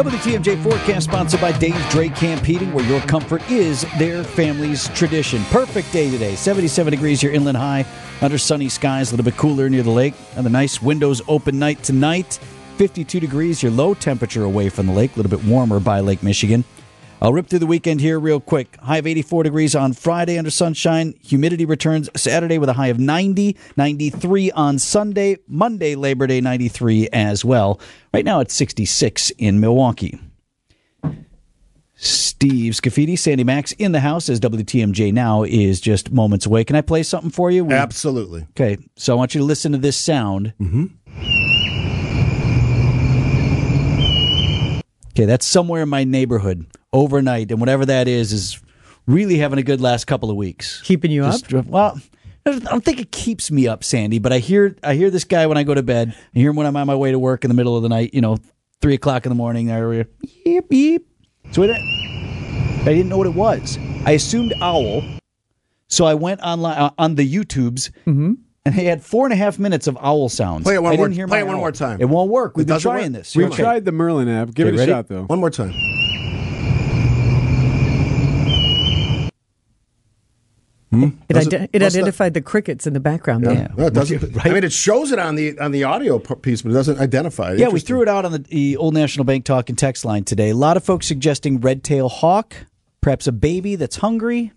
WTMJ 0.00 0.62
forecast 0.62 1.04
sponsored 1.10 1.42
by 1.42 1.52
Dave 1.58 1.76
Drake 1.90 2.14
Camp 2.14 2.42
Heating, 2.42 2.72
where 2.72 2.86
your 2.86 3.02
comfort 3.02 3.42
is 3.50 3.84
their 3.98 4.24
family's 4.24 4.88
tradition. 4.94 5.44
Perfect 5.50 5.92
day 5.92 6.10
today. 6.10 6.36
77 6.36 6.90
degrees 6.90 7.20
here 7.20 7.30
inland 7.30 7.58
high, 7.58 7.84
under 8.22 8.38
sunny 8.38 8.70
skies, 8.70 9.10
a 9.10 9.14
little 9.14 9.30
bit 9.30 9.36
cooler 9.36 9.68
near 9.68 9.82
the 9.82 9.90
lake. 9.90 10.14
And 10.36 10.46
the 10.46 10.48
nice 10.48 10.80
windows 10.80 11.20
open 11.28 11.58
night 11.58 11.82
tonight. 11.82 12.38
52 12.78 13.20
degrees, 13.20 13.62
your 13.62 13.72
low 13.72 13.92
temperature 13.92 14.44
away 14.44 14.70
from 14.70 14.86
the 14.86 14.92
lake, 14.94 15.12
a 15.16 15.20
little 15.20 15.28
bit 15.28 15.46
warmer 15.46 15.78
by 15.78 16.00
Lake 16.00 16.22
Michigan. 16.22 16.64
I'll 17.22 17.34
rip 17.34 17.48
through 17.48 17.58
the 17.58 17.66
weekend 17.66 18.00
here 18.00 18.18
real 18.18 18.40
quick. 18.40 18.76
High 18.80 18.96
of 18.98 19.06
84 19.06 19.42
degrees 19.42 19.74
on 19.74 19.92
Friday 19.92 20.38
under 20.38 20.50
sunshine. 20.50 21.12
Humidity 21.22 21.66
returns 21.66 22.08
Saturday 22.16 22.56
with 22.56 22.70
a 22.70 22.72
high 22.72 22.86
of 22.86 22.98
90, 22.98 23.56
93 23.76 24.50
on 24.52 24.78
Sunday. 24.78 25.36
Monday, 25.46 25.94
Labor 25.96 26.26
Day, 26.26 26.40
93 26.40 27.08
as 27.12 27.44
well. 27.44 27.78
Right 28.14 28.24
now 28.24 28.40
it's 28.40 28.54
66 28.54 29.30
in 29.36 29.60
Milwaukee. 29.60 30.18
Steve 31.94 32.72
Scaffidi, 32.72 33.18
Sandy 33.18 33.44
Maxx 33.44 33.72
in 33.72 33.92
the 33.92 34.00
house 34.00 34.30
as 34.30 34.40
WTMJ 34.40 35.12
now 35.12 35.42
is 35.42 35.78
just 35.82 36.10
moments 36.10 36.46
away. 36.46 36.64
Can 36.64 36.74
I 36.74 36.80
play 36.80 37.02
something 37.02 37.30
for 37.30 37.50
you? 37.50 37.66
We- 37.66 37.74
Absolutely. 37.74 38.46
Okay, 38.52 38.78
so 38.96 39.12
I 39.12 39.16
want 39.16 39.34
you 39.34 39.40
to 39.40 39.44
listen 39.44 39.72
to 39.72 39.78
this 39.78 39.98
sound. 39.98 40.54
Mm-hmm. 40.58 40.86
Okay, 45.20 45.26
that's 45.26 45.44
somewhere 45.44 45.82
in 45.82 45.90
my 45.90 46.04
neighborhood 46.04 46.64
overnight, 46.94 47.50
and 47.50 47.60
whatever 47.60 47.84
that 47.84 48.08
is 48.08 48.32
is 48.32 48.58
really 49.06 49.36
having 49.36 49.58
a 49.58 49.62
good 49.62 49.78
last 49.78 50.06
couple 50.06 50.30
of 50.30 50.36
weeks. 50.36 50.80
Keeping 50.80 51.10
you 51.10 51.24
Just, 51.24 51.52
Well, 51.52 52.00
I 52.46 52.58
don't 52.58 52.82
think 52.82 53.00
it 53.00 53.12
keeps 53.12 53.50
me 53.50 53.68
up, 53.68 53.84
Sandy, 53.84 54.18
but 54.18 54.32
I 54.32 54.38
hear 54.38 54.74
I 54.82 54.94
hear 54.94 55.10
this 55.10 55.24
guy 55.24 55.46
when 55.46 55.58
I 55.58 55.62
go 55.62 55.74
to 55.74 55.82
bed. 55.82 56.16
I 56.34 56.38
hear 56.38 56.48
him 56.48 56.56
when 56.56 56.66
I'm 56.66 56.74
on 56.74 56.86
my 56.86 56.94
way 56.94 57.10
to 57.10 57.18
work 57.18 57.44
in 57.44 57.50
the 57.50 57.54
middle 57.54 57.76
of 57.76 57.82
the 57.82 57.90
night. 57.90 58.14
You 58.14 58.22
know, 58.22 58.38
three 58.80 58.94
o'clock 58.94 59.26
in 59.26 59.30
the 59.30 59.36
morning. 59.36 59.66
There, 59.66 59.92
yep, 60.46 60.64
yep. 60.70 61.02
So 61.50 61.64
it, 61.64 61.70
I 61.70 62.84
didn't 62.86 63.10
know 63.10 63.18
what 63.18 63.26
it 63.26 63.34
was. 63.34 63.78
I 64.06 64.12
assumed 64.12 64.54
owl, 64.62 65.02
so 65.86 66.06
I 66.06 66.14
went 66.14 66.40
online 66.40 66.78
uh, 66.78 66.92
on 66.96 67.16
the 67.16 67.30
YouTubes. 67.30 67.90
Mm-hmm. 68.06 68.32
And 68.66 68.74
they 68.74 68.84
had 68.84 69.02
four 69.02 69.24
and 69.24 69.32
a 69.32 69.36
half 69.36 69.58
minutes 69.58 69.86
of 69.86 69.96
owl 70.02 70.28
sounds. 70.28 70.64
Play 70.64 70.74
it 70.74 70.82
one 70.82 70.92
I 70.92 70.96
more- 70.96 71.06
didn't 71.06 71.16
hear 71.16 71.26
play 71.26 71.38
my 71.38 71.40
it 71.40 71.46
one 71.46 71.54
owl. 71.54 71.60
more 71.60 71.72
time. 71.72 71.98
It 72.00 72.08
won't 72.10 72.30
work. 72.30 72.56
We've 72.58 72.64
It 72.64 72.68
been 72.68 72.78
trying 72.80 73.04
work? 73.12 73.12
this. 73.22 73.34
We 73.34 73.46
Okay. 73.46 73.62
tried 73.62 73.84
the 73.86 73.92
Merlin 73.92 74.28
app. 74.28 74.52
Give 74.54 74.66
Okay, 74.66 74.74
it 74.74 74.76
a 74.76 74.80
ready? 74.80 74.92
shot, 74.92 75.08
though. 75.08 75.22
One 75.24 75.40
more 75.40 75.48
time. 75.50 75.72
Hmm? 80.90 81.04
It, 81.28 81.34
Does 81.34 81.46
it- 81.46 81.54
ide- 81.54 81.70
it 81.72 81.82
what's 81.82 81.94
that? 81.94 82.00
identified 82.00 82.34
the 82.34 82.40
crickets 82.40 82.86
in 82.86 82.94
the 82.94 83.00
background. 83.00 83.44
Though. 83.44 83.54
No, 83.54 83.86
it 83.86 83.94
doesn't. 83.94 84.44
I 84.44 84.50
mean, 84.52 84.64
it 84.64 84.72
shows 84.72 85.12
it 85.12 85.20
on 85.20 85.36
the 85.36 85.56
on 85.60 85.70
the 85.70 85.84
audio 85.84 86.18
piece, 86.18 86.62
but 86.62 86.70
it 86.70 86.74
doesn't 86.74 86.98
identify. 86.98 87.52
it. 87.52 87.60
Yeah, 87.60 87.68
we 87.68 87.78
threw 87.78 88.02
it 88.02 88.08
out 88.08 88.24
on 88.24 88.32
the, 88.32 88.38
the 88.40 88.76
Old 88.76 88.94
National 88.94 89.24
Bank 89.24 89.44
talk 89.44 89.68
and 89.68 89.78
text 89.78 90.04
line 90.04 90.24
today. 90.24 90.50
A 90.50 90.54
lot 90.56 90.76
of 90.76 90.82
folks 90.84 91.06
suggesting 91.06 91.60
red 91.60 91.84
tail 91.84 92.08
hawk, 92.08 92.54
perhaps 93.00 93.28
a 93.28 93.32
baby 93.32 93.76
that's 93.76 93.96
hungry. 93.96 94.52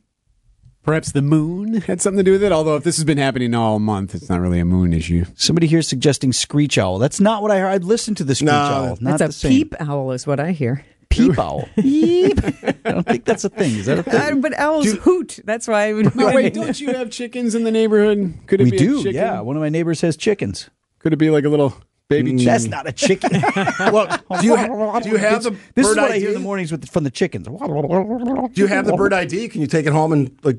Perhaps 0.83 1.13
the 1.13 1.21
moon 1.21 1.73
had 1.87 2.01
something 2.01 2.17
to 2.17 2.23
do 2.23 2.31
with 2.33 2.43
it. 2.43 2.51
Although 2.51 2.75
if 2.75 2.83
this 2.83 2.97
has 2.97 3.05
been 3.05 3.17
happening 3.17 3.55
all 3.55 3.79
month, 3.79 4.13
it's 4.13 4.29
not 4.29 4.41
really 4.41 4.59
a 4.59 4.65
moon 4.65 4.93
issue. 4.93 5.25
Somebody 5.35 5.67
here 5.67 5.81
suggesting 5.81 6.33
screech 6.33 6.77
owl. 6.77 6.99
That's 6.99 7.19
not 7.21 7.41
what 7.41 7.51
I 7.51 7.59
heard. 7.59 7.69
I'd 7.69 7.83
listen 7.85 8.15
to 8.15 8.23
the 8.23 8.35
screech 8.35 8.49
owl. 8.49 8.97
Not 8.99 9.17
That's 9.19 9.39
the 9.39 9.47
a 9.47 9.49
same. 9.49 9.51
peep 9.51 9.75
owl, 9.79 10.11
is 10.11 10.27
what 10.27 10.39
I 10.39 10.51
hear. 10.51 10.83
Peep 11.09 11.37
owl. 11.37 11.69
Peep. 11.79 12.39
I 12.85 12.91
don't 12.91 13.05
think 13.05 13.23
that's 13.23 13.43
a 13.45 13.49
thing. 13.49 13.75
Is 13.75 13.85
that 13.85 13.99
a 13.99 14.03
thing? 14.03 14.15
Uh, 14.19 14.35
but 14.41 14.57
owls 14.57 14.91
hoot. 14.93 15.39
That's 15.45 15.67
why 15.67 15.89
I 15.89 15.93
would. 15.93 16.15
No, 16.15 16.33
wait, 16.33 16.53
don't 16.55 16.79
you 16.81 16.91
have 16.93 17.11
chickens 17.11 17.53
in 17.55 17.63
the 17.63 17.71
neighborhood? 17.71 18.33
Could 18.47 18.61
it 18.61 18.63
we 18.65 18.71
be 18.71 18.77
do. 18.77 18.95
a 18.99 19.03
chicken? 19.03 19.13
Yeah, 19.15 19.39
one 19.41 19.55
of 19.55 19.61
my 19.61 19.69
neighbors 19.69 20.01
has 20.01 20.17
chickens. 20.17 20.69
Could 20.99 21.13
it 21.13 21.17
be 21.17 21.29
like 21.29 21.45
a 21.45 21.49
little 21.49 21.75
baby 22.09 22.31
chicken? 22.31 22.45
That's 22.45 22.65
not 22.65 22.87
a 22.87 22.91
chicken. 22.91 23.29
Look, 23.93 24.09
do 24.41 24.45
you, 24.47 24.55
ha- 24.55 24.99
do 25.01 25.09
you 25.09 25.17
have 25.17 25.43
the 25.43 25.51
this 25.75 25.85
is 25.87 25.95
bird 25.95 26.01
what 26.01 26.11
I 26.11 26.15
ID? 26.15 26.19
hear 26.19 26.29
in 26.29 26.33
the 26.33 26.39
mornings 26.39 26.71
with 26.71 26.89
from 26.89 27.03
the 27.03 27.11
chickens. 27.11 27.45
Do 27.45 28.49
you 28.55 28.65
have 28.67 28.85
the 28.87 28.95
bird 28.97 29.13
ID? 29.13 29.49
Can 29.49 29.61
you 29.61 29.67
take 29.67 29.85
it 29.85 29.93
home 29.93 30.11
and 30.13 30.35
like? 30.43 30.57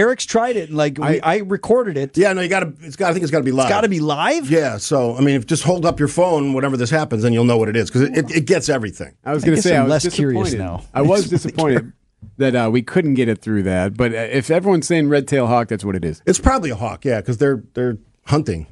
Eric's 0.00 0.24
tried 0.24 0.56
it 0.56 0.70
and 0.70 0.78
like 0.78 0.96
we, 0.98 1.20
I, 1.20 1.38
recorded 1.38 1.98
it. 1.98 2.16
Yeah, 2.16 2.32
no, 2.32 2.40
you 2.40 2.48
got 2.48 2.60
to. 2.60 2.72
It's 2.80 2.96
got. 2.96 3.10
I 3.10 3.12
think 3.12 3.22
it's 3.22 3.30
got 3.30 3.38
to 3.38 3.44
be 3.44 3.52
live. 3.52 3.66
It's 3.66 3.74
got 3.74 3.82
to 3.82 3.88
be 3.88 4.00
live. 4.00 4.50
Yeah. 4.50 4.78
So 4.78 5.14
I 5.14 5.20
mean, 5.20 5.36
if 5.36 5.46
just 5.46 5.62
hold 5.62 5.84
up 5.84 5.98
your 5.98 6.08
phone 6.08 6.54
whenever 6.54 6.78
this 6.78 6.88
happens, 6.88 7.22
then 7.22 7.34
you'll 7.34 7.44
know 7.44 7.58
what 7.58 7.68
it 7.68 7.76
is 7.76 7.90
because 7.90 8.02
it, 8.02 8.16
it, 8.16 8.30
it 8.30 8.46
gets 8.46 8.70
everything. 8.70 9.14
I 9.24 9.34
was 9.34 9.44
going 9.44 9.56
to 9.56 9.62
say 9.62 9.76
I'm 9.76 9.82
I 9.82 9.84
was 9.84 10.04
less 10.04 10.14
curious 10.14 10.54
now. 10.54 10.84
I 10.94 11.02
was 11.02 11.28
disappointed 11.30 11.92
that 12.38 12.56
uh, 12.56 12.70
we 12.72 12.80
couldn't 12.80 13.14
get 13.14 13.28
it 13.28 13.42
through 13.42 13.64
that. 13.64 13.94
But 13.96 14.12
uh, 14.12 14.16
if 14.16 14.50
everyone's 14.50 14.86
saying 14.86 15.10
red 15.10 15.28
tail 15.28 15.46
hawk, 15.46 15.68
that's 15.68 15.84
what 15.84 15.94
it 15.94 16.04
is. 16.04 16.22
It's 16.26 16.40
probably 16.40 16.70
a 16.70 16.76
hawk. 16.76 17.04
Yeah, 17.04 17.20
because 17.20 17.36
they're 17.38 17.62
they're 17.74 17.98
hunting. 18.26 18.66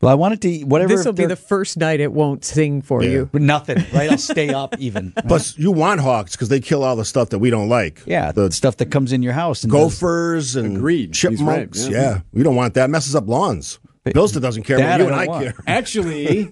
Well, 0.00 0.12
I 0.12 0.14
wanted 0.14 0.40
to 0.42 0.62
whatever. 0.64 0.94
This 0.96 1.04
will 1.04 1.12
be 1.12 1.26
the 1.26 1.34
first 1.34 1.76
night 1.76 1.98
it 1.98 2.12
won't 2.12 2.44
sing 2.44 2.82
for 2.82 3.02
Yeah. 3.02 3.10
you. 3.10 3.30
nothing. 3.32 3.78
Right, 3.92 4.10
I'll 4.10 4.16
stay 4.18 4.50
up 4.50 4.76
even. 4.78 5.12
Plus, 5.26 5.58
you 5.58 5.72
want 5.72 6.00
hawks 6.00 6.32
because 6.36 6.48
they 6.48 6.60
kill 6.60 6.84
all 6.84 6.94
the 6.94 7.04
stuff 7.04 7.30
that 7.30 7.40
we 7.40 7.50
don't 7.50 7.68
like. 7.68 8.02
Yeah, 8.06 8.30
the 8.30 8.52
stuff 8.52 8.76
that 8.76 8.92
comes 8.92 9.12
in 9.12 9.22
your 9.22 9.32
house 9.32 9.64
and 9.64 9.72
does- 9.72 9.94
gophers 9.98 10.54
and 10.56 10.76
Agreed. 10.76 11.16
He's 11.16 11.24
right, 11.42 11.70
chipmunks. 11.72 11.88
yeah. 11.88 11.98
yeah. 12.00 12.20
we 12.32 12.42
don't 12.44 12.54
want 12.54 12.74
that. 12.74 12.90
Messes 12.90 13.16
up 13.16 13.26
lawns. 13.28 13.80
Bilsta 14.14 14.40
doesn't 14.40 14.62
care, 14.64 14.78
That 14.78 14.98
but 14.98 15.04
you 15.06 15.10
I 15.12 15.22
and 15.22 15.30
I 15.30 15.32
want. 15.32 15.44
care. 15.44 15.54
Actually, 15.66 16.50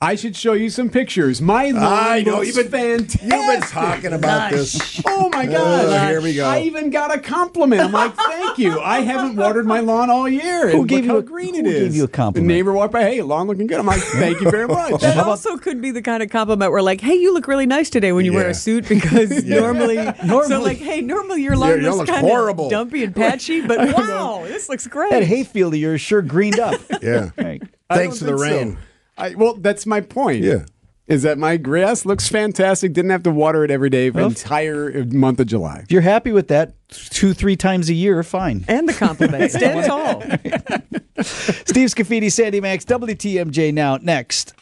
I 0.00 0.14
should 0.14 0.36
show 0.36 0.52
you 0.52 0.70
some 0.70 0.90
pictures. 0.90 1.40
My 1.40 1.70
lawn 1.70 1.82
I 1.84 2.22
know, 2.22 2.36
looks 2.40 2.56
you've 2.56 2.70
been- 2.70 3.00
fantastic. 3.06 3.22
You've 3.22 3.46
been 3.60 3.60
talking 3.62 4.12
about 4.12 4.50
this. 4.52 5.02
Oh 5.06 5.28
my 5.30 5.46
god! 5.46 5.84
Oh, 5.86 6.06
here 6.08 6.20
we 6.20 6.34
go. 6.34 6.46
I 6.46 6.60
even 6.60 6.90
got 6.90 7.14
a 7.14 7.18
compliment. 7.18 7.80
I'm 7.82 7.92
like, 7.92 8.14
thank 8.14 8.58
you. 8.58 8.80
I 8.80 9.00
haven't 9.00 9.36
watered 9.36 9.66
my 9.66 9.80
lawn 9.80 10.10
all 10.10 10.28
year. 10.28 10.70
Who 10.70 10.80
and 10.80 10.88
gave 10.88 10.98
look 10.98 11.04
you 11.04 11.10
how 11.12 11.18
a- 11.18 11.22
green 11.22 11.54
who 11.54 11.60
it 11.60 11.66
is? 11.66 11.80
gave 11.88 11.94
you 11.96 12.04
a 12.04 12.08
compliment? 12.08 12.48
The 12.48 12.54
neighbor 12.54 12.72
walked 12.72 12.92
by. 12.92 13.02
Hey, 13.02 13.22
lawn 13.22 13.46
looking 13.46 13.66
good. 13.66 13.78
I'm 13.78 13.86
like, 13.86 14.00
thank 14.02 14.40
you 14.40 14.50
very 14.50 14.66
much. 14.68 15.00
That 15.14 15.18
also 15.18 15.56
could 15.58 15.80
be 15.80 15.90
the 15.92 16.02
kind 16.02 16.22
of 16.22 16.30
compliment 16.30 16.72
where, 16.72 16.82
like, 16.82 17.00
"Hey, 17.00 17.14
you 17.14 17.32
look 17.34 17.46
really 17.46 17.66
nice 17.66 17.88
today 17.90 18.12
when 18.12 18.24
you 18.24 18.32
wear 18.32 18.48
a 18.48 18.54
suit," 18.54 18.88
because 18.88 19.44
Yeah. 19.44 19.60
normally, 19.60 19.96
so 19.96 20.12
Normally- 20.26 20.64
like, 20.64 20.78
"Hey, 20.78 21.00
normally 21.00 21.42
your 21.42 21.56
lawn 21.56 21.68
Your 21.70 21.78
lawn 21.82 21.98
looks 21.98 21.98
looks 21.98 22.10
kind 22.10 22.26
horrible." 22.26 22.64
of 22.66 22.70
dumpy 22.70 23.04
and 23.04 23.14
patchy, 23.14 23.60
but 23.60 23.78
wow, 23.94 24.42
this 24.46 24.68
looks 24.68 24.86
great." 24.86 25.10
that 25.10 25.22
hayfield 25.24 25.74
of 25.74 25.80
yours 25.80 26.00
sure 26.00 26.22
greened 26.22 26.58
up. 26.58 26.80
Yeah. 27.02 27.30
Right. 27.38 27.62
Thanks 27.90 28.18
to 28.18 28.24
the 28.24 28.36
think 28.36 28.40
so. 28.40 28.58
rain. 28.58 28.78
I, 29.16 29.34
well, 29.34 29.54
that's 29.54 29.86
my 29.86 30.00
point. 30.00 30.42
Yeah. 30.42 30.64
Is 31.06 31.22
that 31.22 31.36
my 31.36 31.58
grass 31.58 32.06
looks 32.06 32.28
fantastic? 32.28 32.94
Didn't 32.94 33.10
have 33.10 33.22
to 33.24 33.30
water 33.30 33.62
it 33.62 33.70
every 33.70 33.90
day 33.90 34.08
for 34.10 34.20
the 34.20 34.26
entire 34.26 35.00
uh, 35.02 35.04
month 35.14 35.38
of 35.38 35.46
July. 35.46 35.80
If 35.82 35.92
you're 35.92 36.00
happy 36.00 36.32
with 36.32 36.48
that, 36.48 36.72
two 36.88 37.34
three 37.34 37.56
times 37.56 37.90
a 37.90 37.94
year, 37.94 38.22
fine. 38.22 38.64
and 38.68 38.88
the 38.88 38.94
compliment, 38.94 39.50
stand 39.52 39.84
tall. 39.86 40.22
Steve 41.22 41.90
Scaffidi, 41.90 42.32
Sandy 42.32 42.60
Maxx, 42.60 42.86
WTMJ 42.86 43.74
now. 43.74 43.98
Next. 43.98 44.54